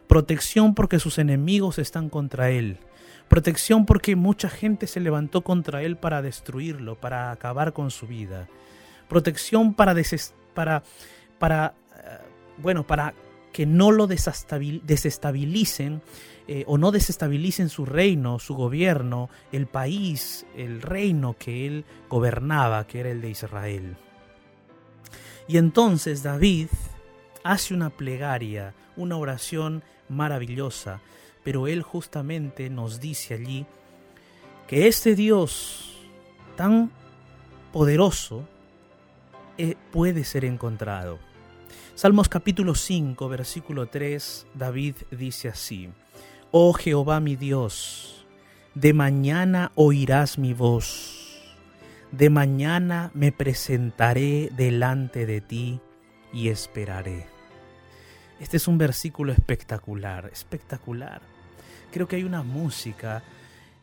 Protección 0.08 0.74
porque 0.74 1.00
sus 1.00 1.18
enemigos 1.20 1.78
están 1.80 2.10
contra 2.10 2.50
él. 2.50 2.80
Protección 3.28 3.86
porque 3.86 4.16
mucha 4.16 4.50
gente 4.50 4.88
se 4.88 5.00
levantó 5.00 5.44
contra 5.44 5.84
él 5.84 5.98
para 5.98 6.22
destruirlo, 6.22 6.96
para 6.96 7.32
acabar 7.32 7.74
con 7.74 7.92
su 7.92 8.08
vida. 8.08 8.48
Protección 9.08 9.76
para, 9.76 9.96
para, 10.56 10.84
para 11.38 11.76
bueno, 12.62 12.86
para 12.86 13.14
que 13.52 13.66
no 13.66 13.92
lo 13.92 14.08
desestabilicen 14.08 16.02
eh, 16.48 16.64
o 16.68 16.78
no 16.78 16.92
desestabilicen 16.92 17.70
su 17.70 17.86
reino, 17.86 18.40
su 18.40 18.56
gobierno, 18.56 19.30
el 19.52 19.68
país, 19.68 20.46
el 20.56 20.82
reino 20.82 21.36
que 21.38 21.68
él 21.68 21.86
gobernaba, 22.10 22.88
que 22.88 23.02
era 23.02 23.12
el 23.12 23.22
de 23.22 23.30
Israel. 23.30 23.98
Y 25.48 25.58
entonces 25.58 26.24
David 26.24 26.70
hace 27.44 27.74
una 27.74 27.90
plegaria, 27.90 28.74
una 28.96 29.18
oración 29.18 29.84
maravillosa, 30.08 31.02
pero 31.44 31.68
él 31.68 31.84
justamente 31.84 32.70
nos 32.70 33.00
dice 33.00 33.36
allí 33.36 33.66
que 34.68 34.88
este 34.88 35.16
Dios 35.16 35.98
tan 36.56 36.92
poderoso 37.72 38.48
eh, 39.58 39.76
puede 39.92 40.24
ser 40.24 40.46
encontrado 40.46 41.20
Salmos 42.00 42.30
capítulo 42.30 42.76
5, 42.76 43.28
versículo 43.28 43.88
3, 43.88 44.48
David 44.54 44.96
dice 45.12 45.50
así, 45.50 45.90
Oh 46.50 46.72
Jehová 46.72 47.20
mi 47.20 47.36
Dios, 47.36 48.26
de 48.74 48.94
mañana 48.94 49.74
oirás 49.76 50.38
mi 50.38 50.54
voz, 50.54 51.44
de 52.14 52.30
mañana 52.30 53.12
me 53.14 53.34
presentaré 53.34 54.50
delante 54.56 55.26
de 55.26 55.42
ti 55.42 55.82
y 56.32 56.48
esperaré. 56.48 57.28
Este 58.40 58.56
es 58.56 58.70
un 58.70 58.78
versículo 58.78 59.34
espectacular, 59.34 60.30
espectacular. 60.32 61.22
Creo 61.92 62.08
que 62.08 62.16
hay 62.16 62.24
una 62.24 62.44
música 62.44 63.24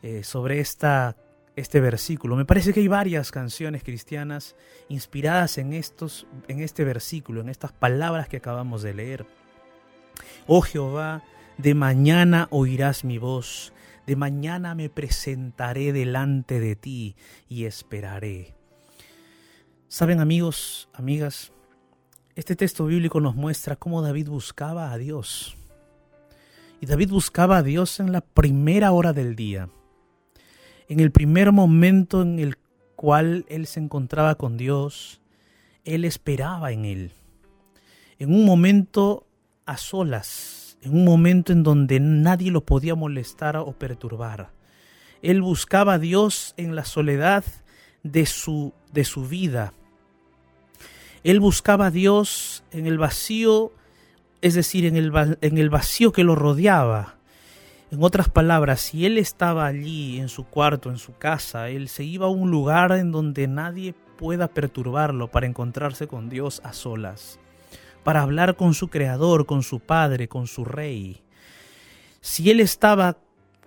eh, 0.01 0.23
sobre 0.23 0.59
esta 0.59 1.15
este 1.57 1.81
versículo. 1.81 2.35
Me 2.35 2.45
parece 2.45 2.71
que 2.71 2.79
hay 2.79 2.87
varias 2.87 3.31
canciones 3.31 3.83
cristianas 3.83 4.55
inspiradas 4.89 5.57
en 5.57 5.73
estos 5.73 6.27
en 6.47 6.61
este 6.61 6.85
versículo, 6.85 7.41
en 7.41 7.49
estas 7.49 7.73
palabras 7.73 8.29
que 8.29 8.37
acabamos 8.37 8.83
de 8.83 8.93
leer. 8.93 9.25
Oh 10.45 10.61
Jehová, 10.61 11.23
de 11.57 11.73
mañana 11.73 12.47
oirás 12.51 13.03
mi 13.03 13.17
voz, 13.17 13.73
de 14.05 14.15
mañana 14.15 14.75
me 14.75 14.89
presentaré 14.89 15.91
delante 15.93 16.59
de 16.59 16.75
ti 16.75 17.15
y 17.49 17.65
esperaré. 17.65 18.53
Saben 19.87 20.19
amigos, 20.19 20.89
amigas, 20.93 21.51
este 22.35 22.55
texto 22.55 22.85
bíblico 22.85 23.19
nos 23.19 23.35
muestra 23.35 23.75
cómo 23.75 24.03
David 24.03 24.29
buscaba 24.29 24.91
a 24.91 24.97
Dios. 24.99 25.57
Y 26.79 26.85
David 26.85 27.09
buscaba 27.09 27.57
a 27.57 27.63
Dios 27.63 27.99
en 27.99 28.11
la 28.11 28.21
primera 28.21 28.91
hora 28.91 29.11
del 29.11 29.35
día, 29.35 29.69
en 30.87 30.99
el 30.99 31.11
primer 31.11 31.51
momento 31.51 32.21
en 32.21 32.39
el 32.39 32.57
cual 32.95 33.45
él 33.49 33.67
se 33.67 33.79
encontraba 33.79 34.35
con 34.35 34.57
Dios, 34.57 35.21
él 35.85 36.05
esperaba 36.05 36.71
en 36.71 36.85
él. 36.85 37.11
En 38.19 38.33
un 38.33 38.45
momento 38.45 39.27
a 39.65 39.77
solas, 39.77 40.77
en 40.81 40.95
un 40.95 41.05
momento 41.05 41.53
en 41.53 41.63
donde 41.63 41.99
nadie 41.99 42.51
lo 42.51 42.65
podía 42.65 42.95
molestar 42.95 43.57
o 43.57 43.73
perturbar. 43.73 44.51
Él 45.21 45.41
buscaba 45.41 45.93
a 45.93 45.99
Dios 45.99 46.53
en 46.57 46.75
la 46.75 46.85
soledad 46.85 47.43
de 48.03 48.25
su, 48.25 48.73
de 48.93 49.03
su 49.03 49.27
vida. 49.27 49.73
Él 51.23 51.39
buscaba 51.39 51.87
a 51.87 51.91
Dios 51.91 52.63
en 52.71 52.87
el 52.87 52.97
vacío 52.97 53.73
es 54.41 54.53
decir, 54.53 54.85
en 54.85 54.95
el, 54.95 55.11
en 55.41 55.57
el 55.57 55.69
vacío 55.69 56.11
que 56.11 56.23
lo 56.23 56.35
rodeaba. 56.35 57.16
En 57.89 58.03
otras 58.03 58.27
palabras, 58.27 58.81
si 58.81 59.05
él 59.05 59.17
estaba 59.17 59.65
allí 59.65 60.19
en 60.19 60.27
su 60.27 60.43
cuarto, 60.43 60.89
en 60.89 60.97
su 60.97 61.15
casa, 61.15 61.69
él 61.69 61.87
se 61.87 62.03
iba 62.03 62.25
a 62.25 62.29
un 62.29 62.51
lugar 62.51 62.91
en 62.91 63.13
donde 63.13 63.47
nadie 63.47 63.95
pueda 64.17 64.49
perturbarlo 64.49 65.31
para 65.31 65.47
encontrarse 65.47 66.05
con 66.05 66.27
Dios 66.27 66.59
a 66.65 66.73
solas, 66.73 67.39
para 68.03 68.23
hablar 68.23 68.57
con 68.57 68.73
su 68.73 68.89
Creador, 68.89 69.45
con 69.45 69.63
su 69.63 69.79
Padre, 69.79 70.27
con 70.27 70.47
su 70.47 70.65
Rey. 70.65 71.21
Si 72.19 72.51
él 72.51 72.59
estaba, 72.59 73.19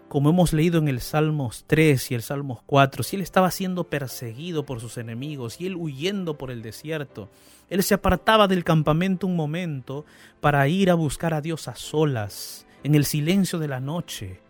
como 0.08 0.28
hemos 0.28 0.52
leído 0.52 0.78
en 0.78 0.88
el 0.88 1.00
Salmos 1.00 1.64
3 1.66 2.10
y 2.10 2.14
el 2.14 2.22
Salmos 2.22 2.60
4, 2.66 3.02
si 3.02 3.16
él 3.16 3.22
estaba 3.22 3.50
siendo 3.50 3.84
perseguido 3.84 4.66
por 4.66 4.80
sus 4.80 4.98
enemigos 4.98 5.62
y 5.62 5.66
él 5.66 5.76
huyendo 5.76 6.36
por 6.36 6.50
el 6.50 6.60
desierto, 6.60 7.30
él 7.70 7.82
se 7.82 7.94
apartaba 7.94 8.48
del 8.48 8.64
campamento 8.64 9.26
un 9.26 9.36
momento 9.36 10.04
para 10.42 10.68
ir 10.68 10.90
a 10.90 10.94
buscar 10.94 11.32
a 11.32 11.40
Dios 11.40 11.68
a 11.68 11.74
solas, 11.74 12.66
en 12.82 12.94
el 12.94 13.04
silencio 13.04 13.58
de 13.58 13.68
la 13.68 13.80
noche. 13.80 14.40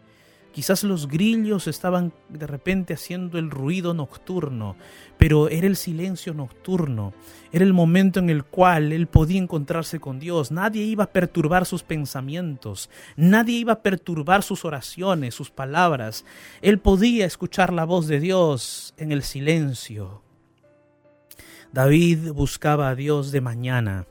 Quizás 0.53 0.83
los 0.83 1.07
grillos 1.07 1.69
estaban 1.69 2.13
de 2.29 2.47
repente 2.47 2.95
haciendo 2.95 3.39
el 3.39 3.51
ruido 3.51 3.95
nocturno, 3.95 4.75
pero 5.17 5.49
era 5.49 5.69
el 5.69 5.77
silencio 5.77 6.35
nocturno, 6.35 7.15
era 7.53 7.65
el 7.65 7.73
momento 7.73 8.19
en 8.19 8.31
el 8.31 8.45
cual 8.45 8.93
él 8.93 9.07
podía 9.07 9.39
encontrarse 9.39 10.01
con 10.01 10.19
Dios. 10.19 10.51
Nadie 10.51 10.83
iba 10.83 11.05
a 11.05 11.13
perturbar 11.13 11.67
sus 11.67 11.85
pensamientos, 11.85 12.91
nadie 13.17 13.59
iba 13.59 13.75
a 13.75 13.83
perturbar 13.83 14.43
sus 14.43 14.65
oraciones, 14.65 15.37
sus 15.37 15.51
palabras. 15.51 16.25
Él 16.63 16.81
podía 16.81 17.27
escuchar 17.27 17.73
la 17.73 17.85
voz 17.85 18.09
de 18.09 18.19
Dios 18.19 18.93
en 18.97 19.13
el 19.13 19.23
silencio. 19.23 20.23
David 21.73 22.33
buscaba 22.33 22.89
a 22.89 22.97
Dios 22.97 23.31
de 23.31 23.41
mañana. 23.41 24.07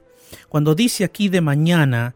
Cuando 0.48 0.74
dice 0.74 1.04
aquí 1.04 1.28
de 1.28 1.42
mañana, 1.42 2.16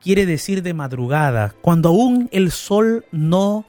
quiere 0.00 0.26
decir 0.26 0.62
de 0.62 0.74
madrugada, 0.74 1.54
cuando 1.60 1.90
aún 1.90 2.28
el 2.32 2.50
sol 2.50 3.04
no 3.12 3.64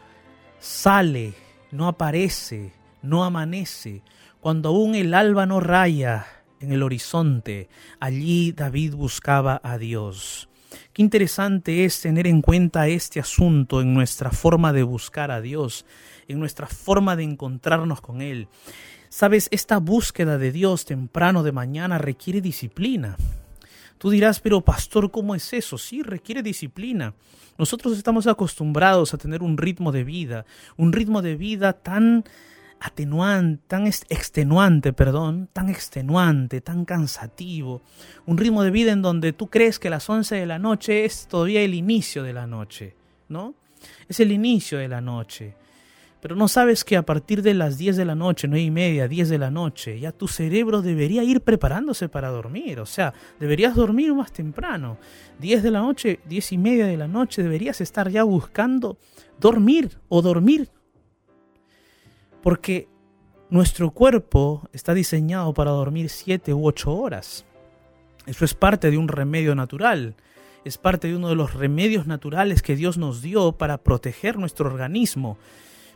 sale, 0.59 1.33
no 1.71 1.87
aparece, 1.87 2.73
no 3.01 3.23
amanece, 3.23 4.01
cuando 4.39 4.69
aún 4.69 4.95
el 4.95 5.13
alba 5.13 5.45
no 5.45 5.59
raya 5.59 6.25
en 6.59 6.71
el 6.71 6.83
horizonte, 6.83 7.69
allí 7.99 8.51
David 8.51 8.95
buscaba 8.95 9.59
a 9.63 9.77
Dios. 9.77 10.47
Qué 10.93 11.01
interesante 11.01 11.83
es 11.83 12.01
tener 12.01 12.27
en 12.27 12.41
cuenta 12.41 12.87
este 12.87 13.19
asunto 13.19 13.81
en 13.81 13.93
nuestra 13.93 14.31
forma 14.31 14.71
de 14.71 14.83
buscar 14.83 15.31
a 15.31 15.41
Dios, 15.41 15.85
en 16.27 16.39
nuestra 16.39 16.67
forma 16.67 17.15
de 17.15 17.23
encontrarnos 17.23 17.99
con 17.99 18.21
Él. 18.21 18.47
Sabes, 19.09 19.49
esta 19.51 19.79
búsqueda 19.79 20.37
de 20.37 20.53
Dios 20.53 20.85
temprano 20.85 21.43
de 21.43 21.51
mañana 21.51 21.97
requiere 21.97 22.39
disciplina. 22.39 23.17
Tú 24.01 24.09
dirás, 24.09 24.39
pero 24.39 24.61
pastor, 24.61 25.11
¿cómo 25.11 25.35
es 25.35 25.53
eso? 25.53 25.77
Sí, 25.77 26.01
requiere 26.01 26.41
disciplina. 26.41 27.13
Nosotros 27.59 27.95
estamos 27.95 28.25
acostumbrados 28.25 29.13
a 29.13 29.19
tener 29.19 29.43
un 29.43 29.59
ritmo 29.59 29.91
de 29.91 30.03
vida, 30.03 30.43
un 30.75 30.91
ritmo 30.91 31.21
de 31.21 31.35
vida 31.35 31.73
tan 31.73 32.23
atenuante, 32.79 33.61
tan 33.67 33.85
extenuante, 33.85 34.91
perdón, 34.91 35.49
tan 35.53 35.69
extenuante, 35.69 36.61
tan 36.61 36.83
cansativo, 36.83 37.83
un 38.25 38.39
ritmo 38.39 38.63
de 38.63 38.71
vida 38.71 38.91
en 38.91 39.03
donde 39.03 39.33
tú 39.33 39.51
crees 39.51 39.77
que 39.77 39.91
las 39.91 40.09
11 40.09 40.35
de 40.35 40.45
la 40.47 40.57
noche 40.57 41.05
es 41.05 41.27
todavía 41.27 41.61
el 41.61 41.75
inicio 41.75 42.23
de 42.23 42.33
la 42.33 42.47
noche, 42.47 42.95
¿no? 43.29 43.53
Es 44.07 44.19
el 44.19 44.31
inicio 44.31 44.79
de 44.79 44.87
la 44.87 44.99
noche. 45.01 45.53
Pero 46.21 46.35
no 46.35 46.47
sabes 46.47 46.83
que 46.83 46.97
a 46.97 47.01
partir 47.01 47.41
de 47.41 47.55
las 47.55 47.79
10 47.79 47.97
de 47.97 48.05
la 48.05 48.13
noche, 48.13 48.47
9 48.47 48.61
y 48.61 48.69
media, 48.69 49.07
10 49.07 49.29
de 49.29 49.37
la 49.39 49.49
noche, 49.49 49.99
ya 49.99 50.11
tu 50.11 50.27
cerebro 50.27 50.83
debería 50.83 51.23
ir 51.23 51.41
preparándose 51.41 52.09
para 52.09 52.29
dormir. 52.29 52.79
O 52.79 52.85
sea, 52.85 53.11
deberías 53.39 53.73
dormir 53.73 54.13
más 54.13 54.31
temprano. 54.31 54.99
10 55.39 55.63
de 55.63 55.71
la 55.71 55.79
noche, 55.79 56.19
10 56.25 56.51
y 56.51 56.57
media 56.59 56.85
de 56.85 56.95
la 56.95 57.07
noche, 57.07 57.41
deberías 57.41 57.81
estar 57.81 58.09
ya 58.09 58.21
buscando 58.21 58.99
dormir 59.39 59.97
o 60.09 60.21
dormir. 60.21 60.69
Porque 62.43 62.87
nuestro 63.49 63.89
cuerpo 63.89 64.69
está 64.73 64.93
diseñado 64.93 65.55
para 65.55 65.71
dormir 65.71 66.09
7 66.09 66.53
u 66.53 66.67
8 66.67 66.95
horas. 66.95 67.45
Eso 68.27 68.45
es 68.45 68.53
parte 68.53 68.91
de 68.91 68.97
un 68.99 69.07
remedio 69.07 69.55
natural. 69.55 70.15
Es 70.65 70.77
parte 70.77 71.07
de 71.07 71.15
uno 71.15 71.29
de 71.29 71.35
los 71.35 71.55
remedios 71.55 72.05
naturales 72.05 72.61
que 72.61 72.75
Dios 72.75 72.99
nos 72.99 73.23
dio 73.23 73.53
para 73.53 73.79
proteger 73.79 74.37
nuestro 74.37 74.67
organismo 74.67 75.39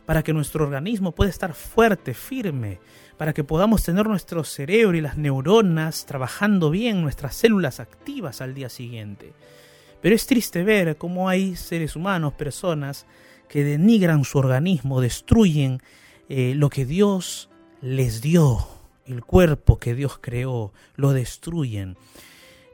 para 0.06 0.22
que 0.22 0.32
nuestro 0.32 0.64
organismo 0.64 1.12
pueda 1.12 1.30
estar 1.30 1.52
fuerte, 1.52 2.14
firme, 2.14 2.78
para 3.18 3.34
que 3.34 3.44
podamos 3.44 3.82
tener 3.82 4.06
nuestro 4.06 4.44
cerebro 4.44 4.96
y 4.96 5.00
las 5.00 5.18
neuronas 5.18 6.06
trabajando 6.06 6.70
bien, 6.70 7.02
nuestras 7.02 7.34
células 7.34 7.80
activas 7.80 8.40
al 8.40 8.54
día 8.54 8.68
siguiente. 8.68 9.32
Pero 10.00 10.14
es 10.14 10.26
triste 10.26 10.62
ver 10.62 10.96
cómo 10.96 11.28
hay 11.28 11.56
seres 11.56 11.96
humanos, 11.96 12.34
personas, 12.34 13.06
que 13.48 13.64
denigran 13.64 14.24
su 14.24 14.38
organismo, 14.38 15.00
destruyen 15.00 15.80
eh, 16.28 16.54
lo 16.56 16.70
que 16.70 16.84
Dios 16.84 17.50
les 17.80 18.20
dio, 18.20 18.66
el 19.06 19.24
cuerpo 19.24 19.78
que 19.78 19.94
Dios 19.94 20.18
creó, 20.20 20.72
lo 20.94 21.12
destruyen. 21.12 21.96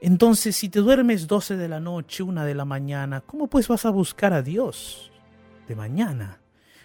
Entonces, 0.01 0.57
si 0.57 0.69
te 0.69 0.81
duermes 0.81 1.29
12 1.29 1.57
de 1.57 1.69
la 1.69 1.79
noche, 1.79 2.23
1 2.23 2.45
de 2.45 2.55
la 2.55 2.65
mañana, 2.65 3.21
¿cómo 3.21 3.47
pues 3.47 3.69
vas 3.69 3.87
a 3.87 3.91
buscar 3.91 4.33
a 4.33 4.43
Dios 4.43 5.13
de 5.69 5.77
mañana? 5.77 6.42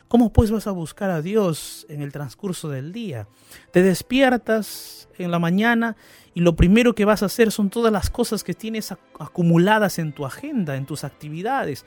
¿Cómo 0.07 0.31
pues 0.31 0.51
vas 0.51 0.67
a 0.67 0.71
buscar 0.71 1.09
a 1.09 1.21
Dios 1.21 1.85
en 1.89 2.01
el 2.01 2.13
transcurso 2.13 2.69
del 2.69 2.93
día? 2.93 3.27
Te 3.71 3.83
despiertas 3.83 5.09
en 5.17 5.31
la 5.31 5.39
mañana 5.39 5.97
y 6.33 6.39
lo 6.39 6.55
primero 6.55 6.95
que 6.95 7.03
vas 7.03 7.23
a 7.23 7.25
hacer 7.25 7.51
son 7.51 7.69
todas 7.69 7.91
las 7.91 8.09
cosas 8.09 8.43
que 8.43 8.53
tienes 8.53 8.93
acumuladas 9.19 9.99
en 9.99 10.13
tu 10.13 10.25
agenda, 10.25 10.77
en 10.77 10.85
tus 10.85 11.03
actividades. 11.03 11.85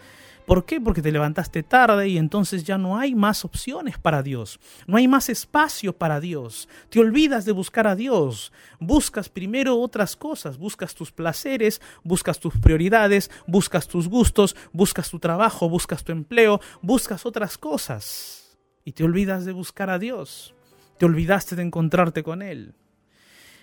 ¿Por 0.50 0.64
qué? 0.64 0.80
Porque 0.80 1.00
te 1.00 1.12
levantaste 1.12 1.62
tarde 1.62 2.08
y 2.08 2.18
entonces 2.18 2.64
ya 2.64 2.76
no 2.76 2.98
hay 2.98 3.14
más 3.14 3.44
opciones 3.44 3.98
para 3.98 4.20
Dios. 4.20 4.58
No 4.88 4.96
hay 4.96 5.06
más 5.06 5.28
espacio 5.28 5.96
para 5.96 6.18
Dios. 6.18 6.68
Te 6.88 6.98
olvidas 6.98 7.44
de 7.44 7.52
buscar 7.52 7.86
a 7.86 7.94
Dios. 7.94 8.52
Buscas 8.80 9.28
primero 9.28 9.78
otras 9.78 10.16
cosas. 10.16 10.58
Buscas 10.58 10.96
tus 10.96 11.12
placeres, 11.12 11.80
buscas 12.02 12.40
tus 12.40 12.58
prioridades, 12.58 13.30
buscas 13.46 13.86
tus 13.86 14.08
gustos, 14.08 14.56
buscas 14.72 15.08
tu 15.08 15.20
trabajo, 15.20 15.68
buscas 15.68 16.02
tu 16.02 16.10
empleo, 16.10 16.60
buscas 16.82 17.26
otras 17.26 17.56
cosas. 17.56 18.58
Y 18.84 18.90
te 18.90 19.04
olvidas 19.04 19.44
de 19.44 19.52
buscar 19.52 19.88
a 19.88 20.00
Dios. 20.00 20.56
Te 20.98 21.06
olvidaste 21.06 21.54
de 21.54 21.62
encontrarte 21.62 22.24
con 22.24 22.42
Él. 22.42 22.74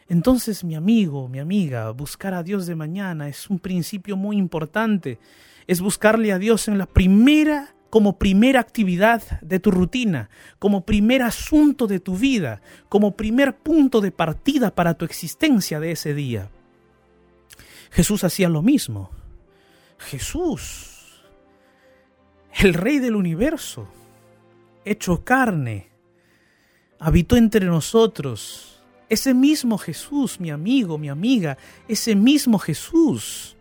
Entonces, 0.09 0.63
mi 0.63 0.75
amigo, 0.75 1.27
mi 1.27 1.39
amiga, 1.39 1.91
buscar 1.91 2.33
a 2.33 2.43
Dios 2.43 2.65
de 2.65 2.75
mañana 2.75 3.27
es 3.27 3.49
un 3.49 3.59
principio 3.59 4.15
muy 4.15 4.37
importante 4.37 5.19
es 5.67 5.81
buscarle 5.81 6.31
a 6.31 6.39
Dios 6.39 6.67
en 6.67 6.77
la 6.77 6.85
primera 6.85 7.73
como 7.89 8.17
primera 8.17 8.59
actividad 8.59 9.39
de 9.41 9.59
tu 9.59 9.71
rutina, 9.71 10.29
como 10.59 10.85
primer 10.85 11.21
asunto 11.21 11.87
de 11.87 12.01
tu 12.01 12.17
vida, 12.17 12.61
como 12.89 13.15
primer 13.15 13.55
punto 13.57 14.01
de 14.01 14.11
partida 14.11 14.75
para 14.75 14.93
tu 14.95 15.05
existencia 15.05 15.79
de 15.79 15.91
ese 15.91 16.13
día. 16.13 16.49
Jesús 17.91 18.25
hacía 18.25 18.49
lo 18.49 18.61
mismo. 18.61 19.09
Jesús, 19.99 21.23
el 22.59 22.73
rey 22.73 22.99
del 22.99 23.15
universo, 23.15 23.87
hecho 24.83 25.23
carne, 25.23 25.89
habitó 26.99 27.37
entre 27.37 27.65
nosotros. 27.65 28.76
Ese 29.09 29.33
mismo 29.33 29.77
Jesús, 29.77 30.39
mi 30.39 30.49
amigo, 30.49 30.97
mi 30.97 31.09
amiga, 31.09 31.57
ese 31.87 32.15
mismo 32.15 32.59
Jesús 32.59 33.57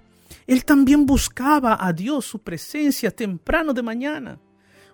él 0.47 0.65
también 0.65 1.07
buscaba 1.07 1.77
a 1.81 1.93
Dios, 1.93 2.25
su 2.25 2.39
presencia 2.39 3.11
temprano 3.11 3.73
de 3.73 3.83
mañana. 3.83 4.39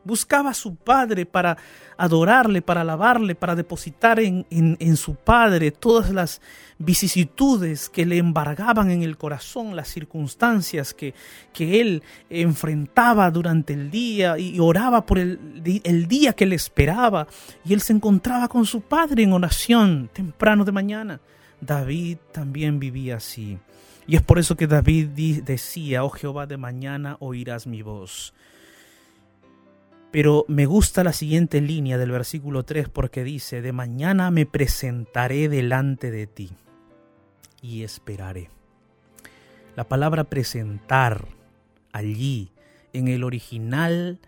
Buscaba 0.05 0.51
a 0.51 0.55
su 0.55 0.75
padre 0.75 1.27
para 1.27 1.57
adorarle, 1.97 2.63
para 2.63 2.81
alabarle, 2.81 3.35
para 3.35 3.55
depositar 3.55 4.19
en, 4.19 4.47
en, 4.51 4.97
su 4.97 5.15
padre 5.15 5.71
todas 5.71 6.11
las 6.11 6.41
vicisitudes 6.79 7.89
que 7.89 8.05
le 8.05 8.19
embargaban 8.19 8.91
en 8.91 9.03
el 9.03 9.17
corazón, 9.17 9.77
las 9.77 9.89
circunstancias 9.89 10.95
que, 10.95 11.15
que 11.53 11.81
él 11.81 12.03
enfrentaba 12.29 13.31
durante 13.31 13.73
el 13.73 13.91
día 13.91 14.39
y 14.39 14.59
oraba 14.59 15.07
por 15.07 15.19
el, 15.19 15.63
el 15.85 16.09
día 16.09 16.33
que 16.33 16.47
le 16.47 16.57
esperaba. 16.57 17.29
Y 17.65 17.73
él 17.73 17.81
se 17.81 17.93
encontraba 17.93 18.49
con 18.49 18.67
su 18.67 18.81
padre 18.81 19.23
en 19.23 19.33
oración 19.33 20.11
temprano 20.13 20.65
de 20.65 20.73
mañana. 20.73 21.21
David 21.61 22.19
también 22.33 22.81
vivía 22.81 23.17
así. 23.17 23.59
Y 24.07 24.17
es 24.17 24.23
por 24.23 24.39
eso 24.39 24.57
que 24.57 24.67
David 24.67 25.43
decía, 25.45 26.05
oh 26.05 26.11
Jehová, 26.11 26.47
de 26.47 26.57
mañana 26.57 27.17
oirás 27.21 27.67
mi 27.67 27.83
voz. 27.83 28.35
Pero 30.13 30.45
me 30.47 30.67
gusta 30.67 31.03
la 31.03 31.15
siguiente 31.15 31.63
línea 31.63 31.97
del 31.97 32.11
versículo 32.11 32.65
3 32.65 32.91
porque 32.91 33.25
dice, 33.25 33.63
de 33.63 33.73
mañana 33.73 34.31
me 34.31 34.45
presentaré 34.45 35.49
delante 35.49 36.11
de 36.11 36.27
ti 36.27 36.53
y 37.63 37.83
esperaré. 37.83 38.51
La 39.75 39.89
palabra 39.89 40.25
presentar 40.25 41.27
allí 41.93 42.53
en 42.93 43.09
el 43.09 43.25
original 43.25 44.21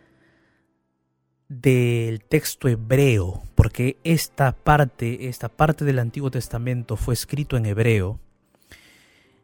del 1.49 2.25
texto 2.25 2.69
hebreo, 2.69 3.43
porque 3.55 3.99
esta 4.05 4.53
parte, 4.53 5.29
esta 5.29 5.51
parte 5.51 5.85
del 5.85 5.99
Antiguo 5.99 6.31
Testamento 6.31 6.97
fue 6.97 7.13
escrito 7.13 7.59
en 7.59 7.67
hebreo, 7.67 8.19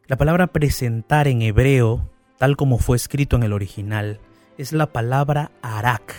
la 0.07 0.17
palabra 0.17 0.47
presentar 0.47 1.27
en 1.27 1.43
hebreo, 1.43 2.09
tal 2.39 2.57
como 2.57 2.79
fue 2.79 2.97
escrito 2.97 3.35
en 3.35 3.43
el 3.43 3.53
original, 3.53 4.19
es 4.61 4.73
la 4.73 4.93
palabra 4.93 5.51
arak. 5.63 6.13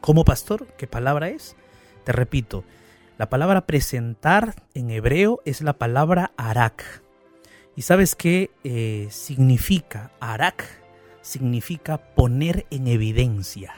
¿Cómo 0.00 0.24
pastor? 0.24 0.66
¿Qué 0.78 0.86
palabra 0.86 1.28
es? 1.28 1.56
Te 2.04 2.12
repito, 2.12 2.64
la 3.18 3.28
palabra 3.28 3.66
presentar 3.66 4.64
en 4.72 4.90
hebreo 4.90 5.42
es 5.44 5.60
la 5.60 5.74
palabra 5.74 6.32
arak. 6.38 7.02
¿Y 7.76 7.82
sabes 7.82 8.14
qué 8.14 8.50
eh, 8.64 9.08
significa? 9.10 10.10
Arak 10.20 10.64
significa 11.20 11.98
poner 11.98 12.64
en 12.70 12.88
evidencia. 12.88 13.74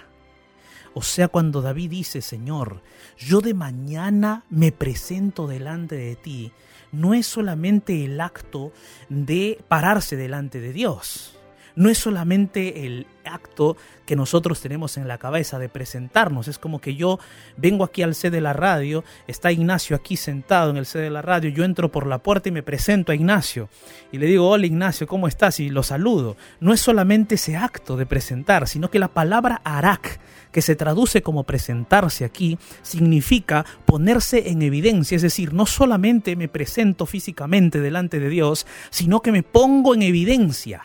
O 0.94 1.02
sea, 1.02 1.26
cuando 1.26 1.60
David 1.60 1.90
dice, 1.90 2.22
Señor, 2.22 2.82
yo 3.18 3.40
de 3.40 3.52
mañana 3.52 4.44
me 4.48 4.70
presento 4.70 5.48
delante 5.48 5.96
de 5.96 6.14
ti, 6.14 6.52
no 6.92 7.14
es 7.14 7.26
solamente 7.26 8.04
el 8.04 8.20
acto 8.20 8.72
de 9.08 9.58
pararse 9.66 10.14
delante 10.14 10.60
de 10.60 10.72
Dios. 10.72 11.36
No 11.76 11.88
es 11.88 11.98
solamente 11.98 12.86
el 12.86 13.06
acto 13.24 13.76
que 14.06 14.16
nosotros 14.16 14.60
tenemos 14.60 14.96
en 14.96 15.08
la 15.08 15.18
cabeza 15.18 15.58
de 15.58 15.68
presentarnos. 15.68 16.46
Es 16.46 16.58
como 16.58 16.80
que 16.80 16.94
yo 16.94 17.18
vengo 17.56 17.84
aquí 17.84 18.02
al 18.02 18.14
C 18.14 18.30
de 18.30 18.40
la 18.40 18.52
radio, 18.52 19.02
está 19.26 19.50
Ignacio 19.50 19.96
aquí 19.96 20.16
sentado 20.16 20.70
en 20.70 20.76
el 20.76 20.86
C 20.86 20.98
de 20.98 21.10
la 21.10 21.22
radio, 21.22 21.50
yo 21.50 21.64
entro 21.64 21.90
por 21.90 22.06
la 22.06 22.18
puerta 22.18 22.48
y 22.48 22.52
me 22.52 22.62
presento 22.62 23.12
a 23.12 23.14
Ignacio. 23.14 23.68
Y 24.12 24.18
le 24.18 24.26
digo, 24.26 24.48
hola 24.48 24.66
Ignacio, 24.66 25.06
¿cómo 25.06 25.26
estás? 25.26 25.58
Y 25.60 25.70
lo 25.70 25.82
saludo. 25.82 26.36
No 26.60 26.72
es 26.72 26.80
solamente 26.80 27.36
ese 27.36 27.56
acto 27.56 27.96
de 27.96 28.06
presentar, 28.06 28.68
sino 28.68 28.90
que 28.90 28.98
la 28.98 29.08
palabra 29.08 29.60
arak 29.64 30.20
que 30.54 30.62
se 30.62 30.76
traduce 30.76 31.20
como 31.20 31.42
presentarse 31.42 32.24
aquí, 32.24 32.58
significa 32.82 33.66
ponerse 33.84 34.50
en 34.50 34.62
evidencia, 34.62 35.16
es 35.16 35.22
decir, 35.22 35.52
no 35.52 35.66
solamente 35.66 36.36
me 36.36 36.46
presento 36.46 37.06
físicamente 37.06 37.80
delante 37.80 38.20
de 38.20 38.28
Dios, 38.28 38.64
sino 38.90 39.20
que 39.20 39.32
me 39.32 39.42
pongo 39.42 39.94
en 39.96 40.02
evidencia, 40.02 40.82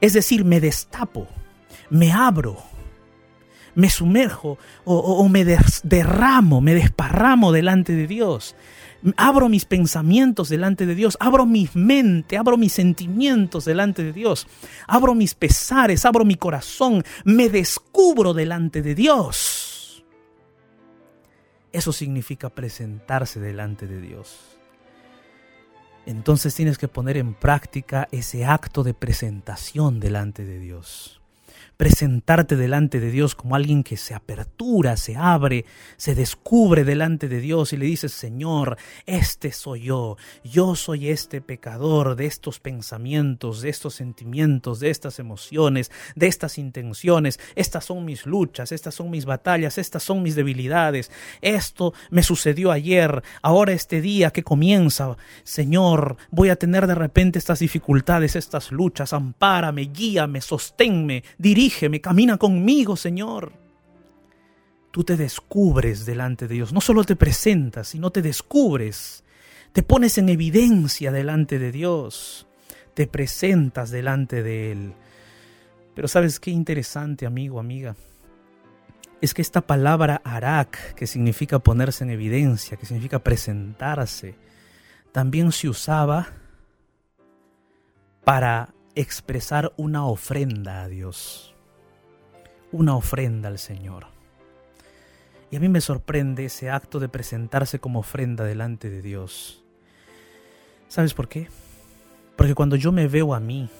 es 0.00 0.12
decir, 0.12 0.44
me 0.44 0.60
destapo, 0.60 1.28
me 1.90 2.12
abro, 2.12 2.58
me 3.74 3.90
sumerjo 3.90 4.58
o, 4.84 5.28
me 5.28 5.44
derramo, 5.44 6.60
me 6.60 6.74
desparramo 6.74 7.52
delante 7.52 7.94
de 7.94 8.06
Dios 8.06 8.54
abro 9.16 9.48
mis 9.48 9.64
pensamientos 9.64 10.48
delante 10.48 10.86
de 10.86 10.94
Dios, 10.94 11.16
abro 11.20 11.46
mi 11.46 11.68
mente, 11.74 12.36
abro 12.36 12.56
mis 12.56 12.72
sentimientos 12.72 13.64
delante 13.64 14.02
de 14.02 14.12
Dios, 14.12 14.46
abro 14.86 15.14
mis 15.14 15.34
pesares, 15.34 16.04
abro 16.04 16.24
mi 16.24 16.36
corazón, 16.36 17.04
me 17.24 17.48
descubro 17.48 18.32
delante 18.32 18.82
de 18.82 18.94
Dios. 18.94 20.04
Eso 21.72 21.92
significa 21.92 22.50
presentarse 22.50 23.40
delante 23.40 23.86
de 23.86 24.00
Dios. 24.00 24.56
Entonces 26.06 26.54
tienes 26.54 26.78
que 26.78 26.88
poner 26.88 27.16
en 27.16 27.34
práctica 27.34 28.08
ese 28.12 28.44
acto 28.44 28.82
de 28.82 28.94
presentación 28.94 30.00
delante 30.00 30.44
de 30.44 30.58
Dios 30.58 31.20
presentarte 31.76 32.56
delante 32.56 33.00
de 33.00 33.10
Dios 33.10 33.34
como 33.34 33.56
alguien 33.56 33.82
que 33.82 33.96
se 33.96 34.14
apertura, 34.14 34.96
se 34.96 35.16
abre, 35.16 35.64
se 35.96 36.14
descubre 36.14 36.84
delante 36.84 37.28
de 37.28 37.40
Dios 37.40 37.72
y 37.72 37.76
le 37.76 37.86
dices, 37.86 38.12
Señor, 38.12 38.76
este 39.06 39.52
soy 39.52 39.82
yo, 39.82 40.16
yo 40.44 40.76
soy 40.76 41.08
este 41.08 41.40
pecador 41.40 42.16
de 42.16 42.26
estos 42.26 42.60
pensamientos, 42.60 43.60
de 43.60 43.70
estos 43.70 43.94
sentimientos, 43.94 44.80
de 44.80 44.90
estas 44.90 45.18
emociones, 45.18 45.90
de 46.14 46.26
estas 46.28 46.58
intenciones, 46.58 47.40
estas 47.56 47.84
son 47.84 48.04
mis 48.04 48.26
luchas, 48.26 48.70
estas 48.70 48.94
son 48.94 49.10
mis 49.10 49.24
batallas, 49.24 49.78
estas 49.78 50.02
son 50.02 50.22
mis 50.22 50.36
debilidades, 50.36 51.10
esto 51.40 51.92
me 52.10 52.22
sucedió 52.22 52.70
ayer, 52.70 53.22
ahora 53.42 53.72
este 53.72 54.00
día 54.00 54.30
que 54.30 54.44
comienza, 54.44 55.16
Señor, 55.42 56.16
voy 56.30 56.50
a 56.50 56.56
tener 56.56 56.86
de 56.86 56.94
repente 56.94 57.38
estas 57.38 57.58
dificultades, 57.58 58.36
estas 58.36 58.70
luchas, 58.70 59.12
ampárame, 59.12 59.90
guíame, 59.92 60.40
sosténme, 60.40 61.24
dirígeme, 61.38 61.63
me 61.88 62.00
camina 62.00 62.36
conmigo, 62.36 62.96
Señor. 62.96 63.52
Tú 64.90 65.02
te 65.04 65.16
descubres 65.16 66.06
delante 66.06 66.46
de 66.46 66.54
Dios, 66.54 66.72
no 66.72 66.80
solo 66.80 67.04
te 67.04 67.16
presentas, 67.16 67.88
sino 67.88 68.10
te 68.10 68.22
descubres, 68.22 69.24
te 69.72 69.82
pones 69.82 70.18
en 70.18 70.28
evidencia 70.28 71.10
delante 71.10 71.58
de 71.58 71.72
Dios, 71.72 72.46
te 72.94 73.06
presentas 73.06 73.90
delante 73.90 74.42
de 74.42 74.72
Él. 74.72 74.92
Pero 75.94 76.06
sabes 76.06 76.38
qué 76.38 76.50
interesante, 76.50 77.26
amigo, 77.26 77.58
amiga, 77.58 77.96
es 79.20 79.34
que 79.34 79.42
esta 79.42 79.62
palabra 79.62 80.20
arak, 80.24 80.94
que 80.94 81.06
significa 81.06 81.58
ponerse 81.58 82.04
en 82.04 82.10
evidencia, 82.10 82.76
que 82.76 82.86
significa 82.86 83.18
presentarse, 83.18 84.36
también 85.12 85.50
se 85.50 85.68
usaba 85.68 86.28
para 88.22 88.74
expresar 88.94 89.72
una 89.76 90.06
ofrenda 90.06 90.82
a 90.82 90.88
Dios 90.88 91.53
una 92.74 92.96
ofrenda 92.96 93.48
al 93.48 93.58
Señor. 93.58 94.06
Y 95.50 95.56
a 95.56 95.60
mí 95.60 95.68
me 95.68 95.80
sorprende 95.80 96.46
ese 96.46 96.70
acto 96.70 96.98
de 96.98 97.08
presentarse 97.08 97.78
como 97.78 98.00
ofrenda 98.00 98.42
delante 98.44 98.90
de 98.90 99.00
Dios. 99.00 99.62
¿Sabes 100.88 101.14
por 101.14 101.28
qué? 101.28 101.48
Porque 102.34 102.56
cuando 102.56 102.74
yo 102.74 102.90
me 102.90 103.06
veo 103.06 103.32
a 103.32 103.38
mí, 103.38 103.70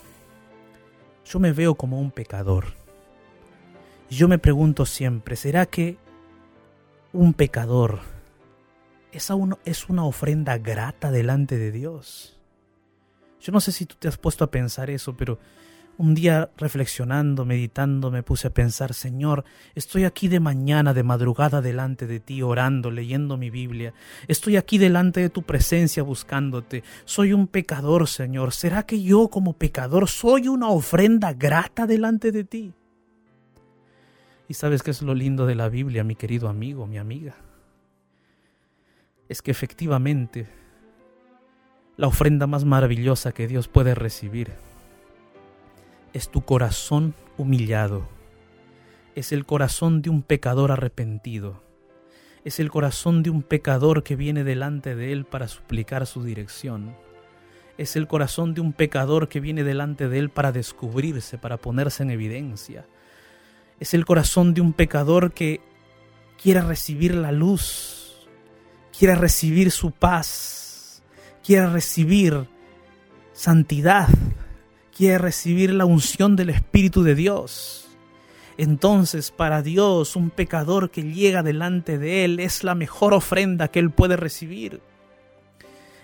yo 1.25 1.41
me 1.41 1.53
veo 1.53 1.75
como 1.75 1.99
un 2.01 2.13
pecador. 2.13 2.67
Y 4.09 4.15
yo 4.15 4.29
me 4.29 4.39
pregunto 4.39 4.87
siempre, 4.87 5.35
¿será 5.35 5.67
que 5.67 5.97
un 7.13 7.35
pecador 7.35 7.99
es, 9.11 9.29
es 9.65 9.89
una 9.89 10.05
ofrenda 10.05 10.59
grata 10.59 11.11
delante 11.11 11.59
de 11.59 11.73
Dios? 11.73 12.39
Yo 13.41 13.53
no 13.53 13.61
sé 13.61 13.73
si 13.73 13.87
tú 13.87 13.97
te 13.99 14.07
has 14.07 14.19
puesto 14.19 14.45
a 14.45 14.53
pensar 14.53 14.89
eso, 14.89 15.17
pero 15.17 15.41
un 15.97 16.15
día 16.15 16.51
reflexionando, 16.57 17.45
meditando, 17.45 18.11
me 18.11 18.23
puse 18.23 18.49
a 18.49 18.55
pensar, 18.55 18.95
Señor, 18.95 19.45
estoy 19.75 20.05
aquí 20.05 20.29
de 20.29 20.41
mañana, 20.41 20.93
de 20.95 21.03
madrugada, 21.03 21.61
delante 21.61 22.07
de 22.07 22.21
ti, 22.21 22.43
orando, 22.43 22.91
leyendo 22.91 23.37
mi 23.37 23.51
Biblia. 23.51 23.95
Estoy 24.27 24.57
aquí 24.57 24.79
delante 24.79 25.21
de 25.21 25.31
tu 25.31 25.43
presencia 25.43 26.03
buscándote. 26.03 26.83
Soy 27.05 27.33
un 27.33 27.47
pecador, 27.47 28.09
Señor. 28.09 28.53
¿Será 28.53 28.85
que 28.85 29.03
yo 29.03 29.29
como 29.29 29.53
pecador 29.53 30.09
soy 30.09 30.49
una 30.49 30.69
ofrenda 30.69 31.33
grata 31.33 31.87
delante 31.87 32.33
de 32.33 32.45
ti? 32.45 32.75
Y 34.49 34.55
sabes 34.55 34.83
qué 34.83 34.91
es 34.91 35.01
lo 35.03 35.15
lindo 35.15 35.47
de 35.47 35.55
la 35.55 35.69
Biblia, 35.69 36.05
mi 36.05 36.17
querido 36.17 36.49
amigo, 36.49 36.87
mi 36.87 36.99
amiga. 36.99 37.35
Es 39.29 39.41
que 39.41 39.51
efectivamente 39.51 40.47
la 41.97 42.09
ofrenda 42.09 42.47
más 42.47 42.65
maravillosa 42.65 43.33
que 43.33 43.47
Dios 43.47 43.69
puede 43.69 43.95
recibir 43.95 44.53
es 46.15 46.29
tu 46.31 46.43
corazón 46.43 47.15
humillado. 47.37 48.09
Es 49.17 49.33
el 49.33 49.45
corazón 49.45 50.01
de 50.01 50.11
un 50.11 50.23
pecador 50.23 50.71
arrepentido. 50.73 51.63
Es 52.45 52.61
el 52.61 52.71
corazón 52.71 53.23
de 53.23 53.31
un 53.31 53.43
pecador 53.43 54.05
que 54.05 54.17
viene 54.17 54.45
delante 54.45 54.95
de 54.95 55.13
Él 55.13 55.25
para 55.25 55.49
suplicar 55.49 56.07
su 56.07 56.23
dirección. 56.23 56.97
Es 57.79 57.97
el 57.97 58.07
corazón 58.07 58.55
de 58.55 58.61
un 58.61 58.73
pecador 58.73 59.29
que 59.29 59.41
viene 59.41 59.65
delante 59.65 60.09
de 60.09 60.19
Él 60.21 60.31
para 60.31 60.53
descubrirse, 60.53 61.37
para 61.37 61.57
ponerse 61.57 62.05
en 62.05 62.11
evidencia. 62.11 62.87
Es 63.81 63.93
el 63.93 64.05
corazón 64.05 64.55
de 64.55 64.61
un 64.61 64.73
pecador 64.73 65.33
que 65.33 65.61
quiere 66.41 66.61
recibir 66.61 67.17
la 67.17 67.33
luz, 67.33 68.29
quiere 68.97 69.17
recibir 69.17 69.73
su 69.73 69.91
paz, 69.91 71.03
quiere 71.43 71.67
recibir 71.67 72.47
santidad, 73.33 74.09
quiere 74.97 75.19
recibir 75.19 75.73
la 75.73 75.85
unción 75.85 76.37
del 76.37 76.51
Espíritu 76.51 77.03
de 77.03 77.15
Dios. 77.15 77.81
entonces 78.57 79.33
para 79.33 79.63
Dios 79.63 80.15
un 80.15 80.31
pecador 80.31 80.91
que 80.91 81.03
llega 81.03 81.43
delante 81.43 81.99
de 81.99 82.25
Él 82.25 82.39
es 82.39 82.63
la 82.63 82.77
mejor 82.77 83.13
ofrenda 83.13 83.69
que 83.69 83.81
Él 83.81 83.91
puede 83.91 84.17
recibir. 84.17 84.81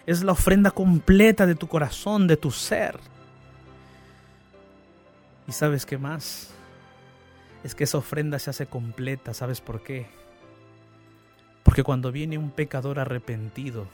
Es 0.07 0.25
la 0.25 0.33
ofrenda 0.33 0.73
completa 0.73 1.47
de 1.47 1.55
tu 1.55 1.69
corazón, 1.69 2.27
de 2.27 2.37
tu 2.37 2.51
ser. 2.51 2.99
¿Y 5.47 5.53
sabes 5.53 5.87
qué 5.87 5.99
más? 5.99 6.51
Es 7.63 7.75
que 7.75 7.85
esa 7.85 7.99
ofrenda 7.99 8.39
se 8.39 8.51
hace 8.51 8.67
completa. 8.67 9.35
¿Sabes 9.35 9.61
por 9.61 9.83
qué? 9.83 10.07
Porque 11.63 11.85
cuando 11.85 12.11
viene 12.11 12.39
un 12.39 12.51
pecador 12.51 12.99
arrepentido, 12.99 13.87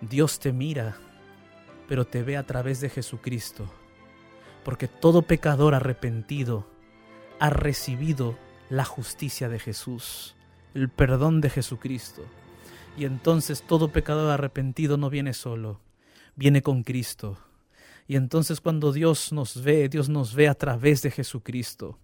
Dios 0.00 0.40
te 0.40 0.52
mira, 0.52 0.96
pero 1.88 2.06
te 2.06 2.22
ve 2.22 2.36
a 2.36 2.46
través 2.46 2.80
de 2.80 2.90
Jesucristo. 2.90 3.70
Porque 4.64 4.88
todo 4.88 5.22
pecador 5.22 5.74
arrepentido 5.74 6.66
ha 7.38 7.50
recibido 7.50 8.38
la 8.70 8.84
justicia 8.84 9.48
de 9.48 9.58
Jesús, 9.58 10.34
el 10.74 10.88
perdón 10.88 11.40
de 11.40 11.50
Jesucristo. 11.50 12.24
Y 12.96 13.04
entonces 13.04 13.62
todo 13.62 13.92
pecador 13.92 14.30
arrepentido 14.30 14.96
no 14.96 15.10
viene 15.10 15.34
solo, 15.34 15.80
viene 16.36 16.62
con 16.62 16.82
Cristo. 16.82 17.38
Y 18.06 18.16
entonces 18.16 18.60
cuando 18.60 18.92
Dios 18.92 19.32
nos 19.32 19.62
ve, 19.62 19.88
Dios 19.88 20.08
nos 20.08 20.34
ve 20.34 20.48
a 20.48 20.54
través 20.54 21.02
de 21.02 21.10
Jesucristo. 21.10 21.98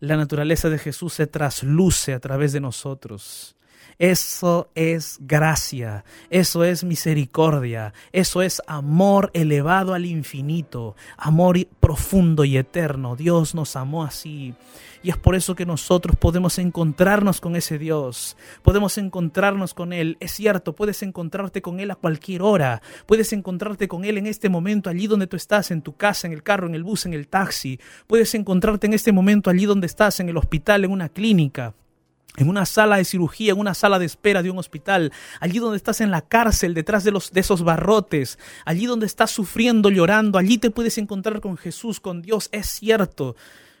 La 0.00 0.16
naturaleza 0.16 0.68
de 0.68 0.78
Jesús 0.78 1.14
se 1.14 1.26
trasluce 1.26 2.12
a 2.12 2.20
través 2.20 2.52
de 2.52 2.60
nosotros. 2.60 3.56
Eso 3.98 4.70
es 4.74 5.18
gracia, 5.20 6.04
eso 6.28 6.64
es 6.64 6.82
misericordia, 6.82 7.94
eso 8.10 8.42
es 8.42 8.60
amor 8.66 9.30
elevado 9.32 9.94
al 9.94 10.06
infinito, 10.06 10.96
amor 11.16 11.66
profundo 11.78 12.44
y 12.44 12.56
eterno. 12.56 13.14
Dios 13.14 13.54
nos 13.54 13.76
amó 13.76 14.02
así. 14.02 14.54
Y 15.04 15.10
es 15.10 15.16
por 15.16 15.34
eso 15.34 15.54
que 15.54 15.66
nosotros 15.66 16.16
podemos 16.16 16.58
encontrarnos 16.58 17.40
con 17.40 17.56
ese 17.56 17.78
Dios, 17.78 18.36
podemos 18.62 18.98
encontrarnos 18.98 19.74
con 19.74 19.92
Él. 19.92 20.16
Es 20.20 20.32
cierto, 20.32 20.74
puedes 20.74 21.02
encontrarte 21.02 21.60
con 21.60 21.80
Él 21.80 21.90
a 21.90 21.96
cualquier 21.96 22.42
hora, 22.42 22.82
puedes 23.06 23.32
encontrarte 23.32 23.88
con 23.88 24.04
Él 24.04 24.18
en 24.18 24.28
este 24.28 24.48
momento, 24.48 24.90
allí 24.90 25.08
donde 25.08 25.26
tú 25.26 25.36
estás, 25.36 25.72
en 25.72 25.82
tu 25.82 25.96
casa, 25.96 26.28
en 26.28 26.32
el 26.32 26.42
carro, 26.42 26.68
en 26.68 26.76
el 26.76 26.84
bus, 26.84 27.04
en 27.06 27.14
el 27.14 27.26
taxi, 27.26 27.80
puedes 28.06 28.34
encontrarte 28.34 28.86
en 28.86 28.94
este 28.94 29.10
momento 29.10 29.50
allí 29.50 29.66
donde 29.66 29.86
estás, 29.86 30.20
en 30.20 30.28
el 30.28 30.36
hospital, 30.36 30.84
en 30.84 30.92
una 30.92 31.08
clínica 31.08 31.74
en 32.36 32.48
una 32.48 32.64
sala 32.66 32.96
de 32.96 33.04
cirugía, 33.04 33.52
en 33.52 33.58
una 33.58 33.74
sala 33.74 33.98
de 33.98 34.06
espera 34.06 34.42
de 34.42 34.50
un 34.50 34.58
hospital, 34.58 35.12
allí 35.40 35.58
donde 35.58 35.76
estás 35.76 36.00
en 36.00 36.10
la 36.10 36.22
cárcel, 36.22 36.74
detrás 36.74 37.04
de, 37.04 37.10
los, 37.10 37.32
de 37.32 37.40
esos 37.40 37.62
barrotes, 37.62 38.38
allí 38.64 38.86
donde 38.86 39.06
estás 39.06 39.30
sufriendo, 39.30 39.90
llorando, 39.90 40.38
allí 40.38 40.58
te 40.58 40.70
puedes 40.70 40.98
encontrar 40.98 41.40
con 41.40 41.56
Jesús, 41.56 42.00
con 42.00 42.22
Dios, 42.22 42.48
es 42.52 42.66
cierto. 42.66 43.36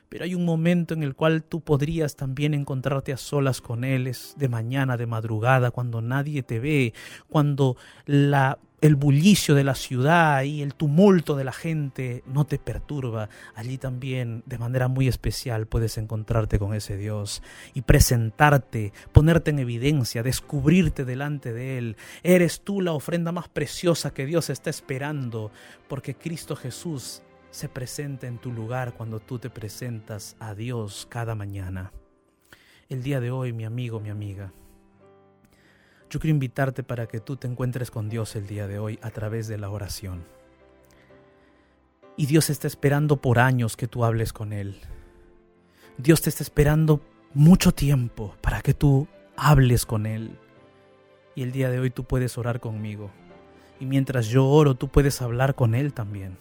Pero 0.08 0.24
hay 0.24 0.34
un 0.34 0.44
momento 0.44 0.92
en 0.92 1.02
el 1.02 1.14
cual 1.14 1.42
tú 1.42 1.62
podrías 1.62 2.16
también 2.16 2.52
encontrarte 2.52 3.14
a 3.14 3.16
solas 3.16 3.62
con 3.62 3.82
Él, 3.82 4.06
es 4.06 4.34
de 4.36 4.48
mañana, 4.48 4.98
de 4.98 5.06
madrugada, 5.06 5.70
cuando 5.70 6.02
nadie 6.02 6.42
te 6.42 6.60
ve, 6.60 6.92
cuando 7.30 7.78
la 8.04 8.58
el 8.82 8.96
bullicio 8.96 9.54
de 9.54 9.62
la 9.62 9.76
ciudad 9.76 10.42
y 10.42 10.60
el 10.60 10.74
tumulto 10.74 11.36
de 11.36 11.44
la 11.44 11.52
gente 11.52 12.24
no 12.26 12.44
te 12.44 12.58
perturba, 12.58 13.28
allí 13.54 13.78
también 13.78 14.42
de 14.44 14.58
manera 14.58 14.88
muy 14.88 15.06
especial 15.06 15.66
puedes 15.66 15.98
encontrarte 15.98 16.58
con 16.58 16.74
ese 16.74 16.96
Dios 16.96 17.44
y 17.74 17.82
presentarte, 17.82 18.92
ponerte 19.12 19.52
en 19.52 19.60
evidencia, 19.60 20.24
descubrirte 20.24 21.04
delante 21.04 21.52
de 21.52 21.78
Él. 21.78 21.96
Eres 22.24 22.62
tú 22.62 22.80
la 22.80 22.92
ofrenda 22.92 23.30
más 23.30 23.48
preciosa 23.48 24.12
que 24.12 24.26
Dios 24.26 24.50
está 24.50 24.68
esperando, 24.68 25.52
porque 25.88 26.16
Cristo 26.16 26.56
Jesús 26.56 27.22
se 27.52 27.68
presenta 27.68 28.26
en 28.26 28.38
tu 28.38 28.50
lugar 28.50 28.94
cuando 28.94 29.20
tú 29.20 29.38
te 29.38 29.48
presentas 29.48 30.34
a 30.40 30.56
Dios 30.56 31.06
cada 31.08 31.36
mañana. 31.36 31.92
El 32.88 33.04
día 33.04 33.20
de 33.20 33.30
hoy, 33.30 33.52
mi 33.52 33.64
amigo, 33.64 34.00
mi 34.00 34.10
amiga, 34.10 34.52
yo 36.12 36.20
quiero 36.20 36.34
invitarte 36.34 36.82
para 36.82 37.06
que 37.06 37.20
tú 37.20 37.36
te 37.36 37.48
encuentres 37.48 37.90
con 37.90 38.10
Dios 38.10 38.36
el 38.36 38.46
día 38.46 38.68
de 38.68 38.78
hoy 38.78 38.98
a 39.00 39.08
través 39.08 39.48
de 39.48 39.56
la 39.56 39.70
oración. 39.70 40.22
Y 42.18 42.26
Dios 42.26 42.50
está 42.50 42.66
esperando 42.66 43.16
por 43.16 43.38
años 43.38 43.78
que 43.78 43.88
tú 43.88 44.04
hables 44.04 44.34
con 44.34 44.52
Él. 44.52 44.78
Dios 45.96 46.20
te 46.20 46.28
está 46.28 46.42
esperando 46.42 47.00
mucho 47.32 47.72
tiempo 47.72 48.36
para 48.42 48.60
que 48.60 48.74
tú 48.74 49.08
hables 49.38 49.86
con 49.86 50.04
Él. 50.04 50.36
Y 51.34 51.44
el 51.44 51.50
día 51.50 51.70
de 51.70 51.80
hoy 51.80 51.88
tú 51.88 52.04
puedes 52.04 52.36
orar 52.36 52.60
conmigo. 52.60 53.10
Y 53.80 53.86
mientras 53.86 54.26
yo 54.26 54.46
oro, 54.46 54.74
tú 54.74 54.88
puedes 54.88 55.22
hablar 55.22 55.54
con 55.54 55.74
Él 55.74 55.94
también. 55.94 56.36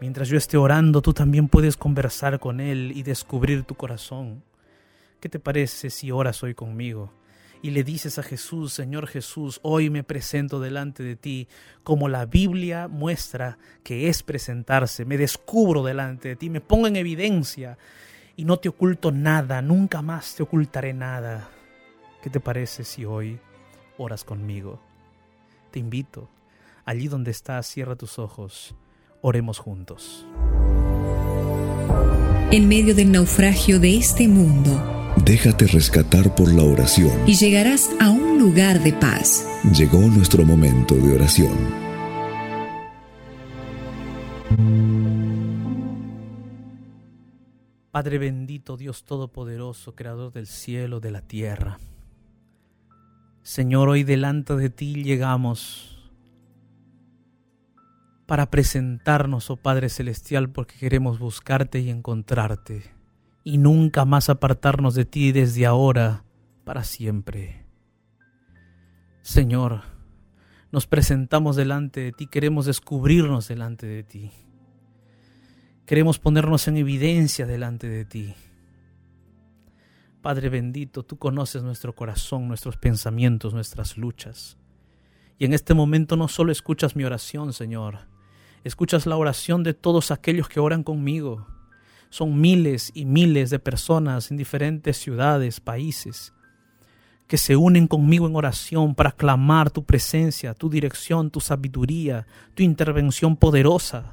Mientras 0.00 0.28
yo 0.28 0.36
esté 0.36 0.58
orando, 0.58 1.02
tú 1.02 1.12
también 1.12 1.48
puedes 1.48 1.76
conversar 1.76 2.38
con 2.38 2.60
Él 2.60 2.92
y 2.94 3.02
descubrir 3.02 3.64
tu 3.64 3.74
corazón. 3.74 4.44
¿Qué 5.18 5.28
te 5.28 5.40
parece 5.40 5.90
si 5.90 6.12
oras 6.12 6.40
hoy 6.44 6.54
conmigo? 6.54 7.10
Y 7.62 7.70
le 7.70 7.84
dices 7.84 8.18
a 8.18 8.24
Jesús, 8.24 8.72
Señor 8.72 9.06
Jesús, 9.06 9.60
hoy 9.62 9.88
me 9.88 10.02
presento 10.02 10.60
delante 10.60 11.04
de 11.04 11.14
ti 11.14 11.46
como 11.84 12.08
la 12.08 12.26
Biblia 12.26 12.88
muestra 12.88 13.56
que 13.84 14.08
es 14.08 14.24
presentarse, 14.24 15.04
me 15.04 15.16
descubro 15.16 15.84
delante 15.84 16.30
de 16.30 16.36
ti, 16.36 16.50
me 16.50 16.60
pongo 16.60 16.88
en 16.88 16.96
evidencia 16.96 17.78
y 18.36 18.44
no 18.44 18.56
te 18.56 18.68
oculto 18.68 19.12
nada, 19.12 19.62
nunca 19.62 20.02
más 20.02 20.34
te 20.34 20.42
ocultaré 20.42 20.92
nada. 20.92 21.50
¿Qué 22.20 22.30
te 22.30 22.40
parece 22.40 22.82
si 22.82 23.04
hoy 23.04 23.38
oras 23.96 24.24
conmigo? 24.24 24.80
Te 25.70 25.78
invito, 25.78 26.28
allí 26.84 27.06
donde 27.06 27.30
estás, 27.30 27.68
cierra 27.68 27.94
tus 27.94 28.18
ojos, 28.18 28.74
oremos 29.20 29.58
juntos. 29.58 30.26
En 32.50 32.68
medio 32.68 32.94
del 32.94 33.12
naufragio 33.12 33.78
de 33.78 33.96
este 33.96 34.26
mundo, 34.26 34.91
Déjate 35.24 35.68
rescatar 35.68 36.34
por 36.34 36.52
la 36.52 36.64
oración. 36.64 37.12
Y 37.28 37.34
llegarás 37.36 37.88
a 38.00 38.10
un 38.10 38.40
lugar 38.40 38.82
de 38.82 38.92
paz. 38.92 39.46
Llegó 39.72 40.00
nuestro 40.00 40.44
momento 40.44 40.96
de 40.96 41.14
oración. 41.14 41.56
Padre 47.92 48.18
bendito, 48.18 48.76
Dios 48.76 49.04
Todopoderoso, 49.04 49.94
Creador 49.94 50.32
del 50.32 50.48
cielo, 50.48 50.98
de 50.98 51.12
la 51.12 51.20
tierra. 51.20 51.78
Señor, 53.42 53.90
hoy 53.90 54.02
delante 54.02 54.56
de 54.56 54.70
ti 54.70 55.04
llegamos 55.04 56.10
para 58.26 58.50
presentarnos, 58.50 59.50
oh 59.50 59.56
Padre 59.56 59.88
Celestial, 59.88 60.50
porque 60.50 60.74
queremos 60.78 61.20
buscarte 61.20 61.78
y 61.78 61.90
encontrarte 61.90 62.91
y 63.44 63.58
nunca 63.58 64.04
más 64.04 64.28
apartarnos 64.28 64.94
de 64.94 65.04
ti 65.04 65.32
desde 65.32 65.66
ahora 65.66 66.24
para 66.64 66.84
siempre. 66.84 67.66
Señor, 69.22 69.82
nos 70.70 70.86
presentamos 70.86 71.56
delante 71.56 72.00
de 72.00 72.12
ti, 72.12 72.26
queremos 72.26 72.66
descubrirnos 72.66 73.48
delante 73.48 73.86
de 73.86 74.02
ti. 74.02 74.30
Queremos 75.86 76.18
ponernos 76.18 76.68
en 76.68 76.76
evidencia 76.76 77.44
delante 77.44 77.88
de 77.88 78.04
ti. 78.04 78.34
Padre 80.22 80.48
bendito, 80.48 81.02
tú 81.02 81.18
conoces 81.18 81.64
nuestro 81.64 81.94
corazón, 81.94 82.46
nuestros 82.46 82.76
pensamientos, 82.76 83.52
nuestras 83.52 83.98
luchas. 83.98 84.56
Y 85.38 85.44
en 85.44 85.52
este 85.52 85.74
momento 85.74 86.16
no 86.16 86.28
solo 86.28 86.52
escuchas 86.52 86.94
mi 86.94 87.02
oración, 87.02 87.52
Señor, 87.52 88.06
escuchas 88.62 89.06
la 89.06 89.16
oración 89.16 89.64
de 89.64 89.74
todos 89.74 90.12
aquellos 90.12 90.48
que 90.48 90.60
oran 90.60 90.84
conmigo 90.84 91.48
son 92.12 92.38
miles 92.38 92.90
y 92.92 93.06
miles 93.06 93.48
de 93.48 93.58
personas 93.58 94.30
en 94.30 94.36
diferentes 94.36 94.98
ciudades, 94.98 95.60
países, 95.60 96.34
que 97.26 97.38
se 97.38 97.56
unen 97.56 97.86
conmigo 97.86 98.26
en 98.26 98.36
oración 98.36 98.94
para 98.94 99.12
clamar 99.12 99.70
tu 99.70 99.82
presencia, 99.82 100.52
tu 100.52 100.68
dirección, 100.68 101.30
tu 101.30 101.40
sabiduría, 101.40 102.26
tu 102.54 102.62
intervención 102.62 103.34
poderosa. 103.34 104.12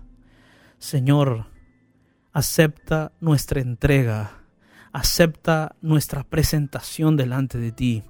Señor, 0.77 1.47
acepta 2.31 3.11
nuestra 3.19 3.59
entrega, 3.59 4.31
acepta 4.93 5.75
nuestra 5.81 6.23
presentación 6.23 7.17
delante 7.17 7.57
de 7.57 7.73
ti, 7.73 8.03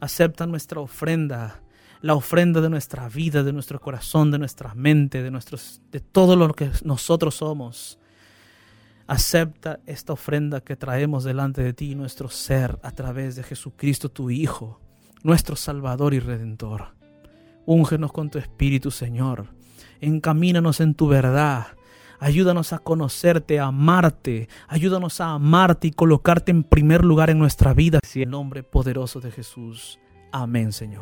acepta 0.00 0.48
nuestra 0.48 0.80
ofrenda, 0.80 1.60
la 2.00 2.16
ofrenda 2.16 2.60
de 2.60 2.70
nuestra 2.70 3.08
vida, 3.08 3.44
de 3.44 3.52
nuestro 3.52 3.80
corazón, 3.80 4.32
de 4.32 4.38
nuestra 4.40 4.74
mente, 4.74 5.22
de, 5.22 5.30
nuestros, 5.30 5.80
de 5.92 6.00
todo 6.00 6.34
lo 6.34 6.52
que 6.54 6.72
nosotros 6.82 7.36
somos. 7.36 8.00
Acepta 9.08 9.80
esta 9.86 10.12
ofrenda 10.12 10.60
que 10.60 10.76
traemos 10.76 11.24
delante 11.24 11.62
de 11.62 11.72
ti, 11.72 11.94
nuestro 11.94 12.28
ser, 12.28 12.78
a 12.82 12.90
través 12.90 13.36
de 13.36 13.42
Jesucristo, 13.42 14.10
tu 14.10 14.28
Hijo, 14.28 14.82
nuestro 15.22 15.56
Salvador 15.56 16.12
y 16.12 16.20
Redentor. 16.20 16.88
Úngenos 17.64 18.12
con 18.12 18.28
tu 18.28 18.38
Espíritu, 18.38 18.90
Señor. 18.90 19.46
Encamínanos 20.02 20.80
en 20.80 20.92
tu 20.94 21.08
verdad. 21.08 21.68
Ayúdanos 22.20 22.74
a 22.74 22.80
conocerte, 22.80 23.58
a 23.58 23.68
amarte. 23.68 24.50
Ayúdanos 24.66 25.22
a 25.22 25.32
amarte 25.32 25.88
y 25.88 25.92
colocarte 25.92 26.50
en 26.50 26.62
primer 26.62 27.02
lugar 27.02 27.30
en 27.30 27.38
nuestra 27.38 27.72
vida. 27.72 28.00
En 28.14 28.22
el 28.22 28.30
nombre 28.30 28.62
poderoso 28.62 29.20
de 29.20 29.30
Jesús. 29.30 29.98
Amén, 30.32 30.70
Señor. 30.70 30.96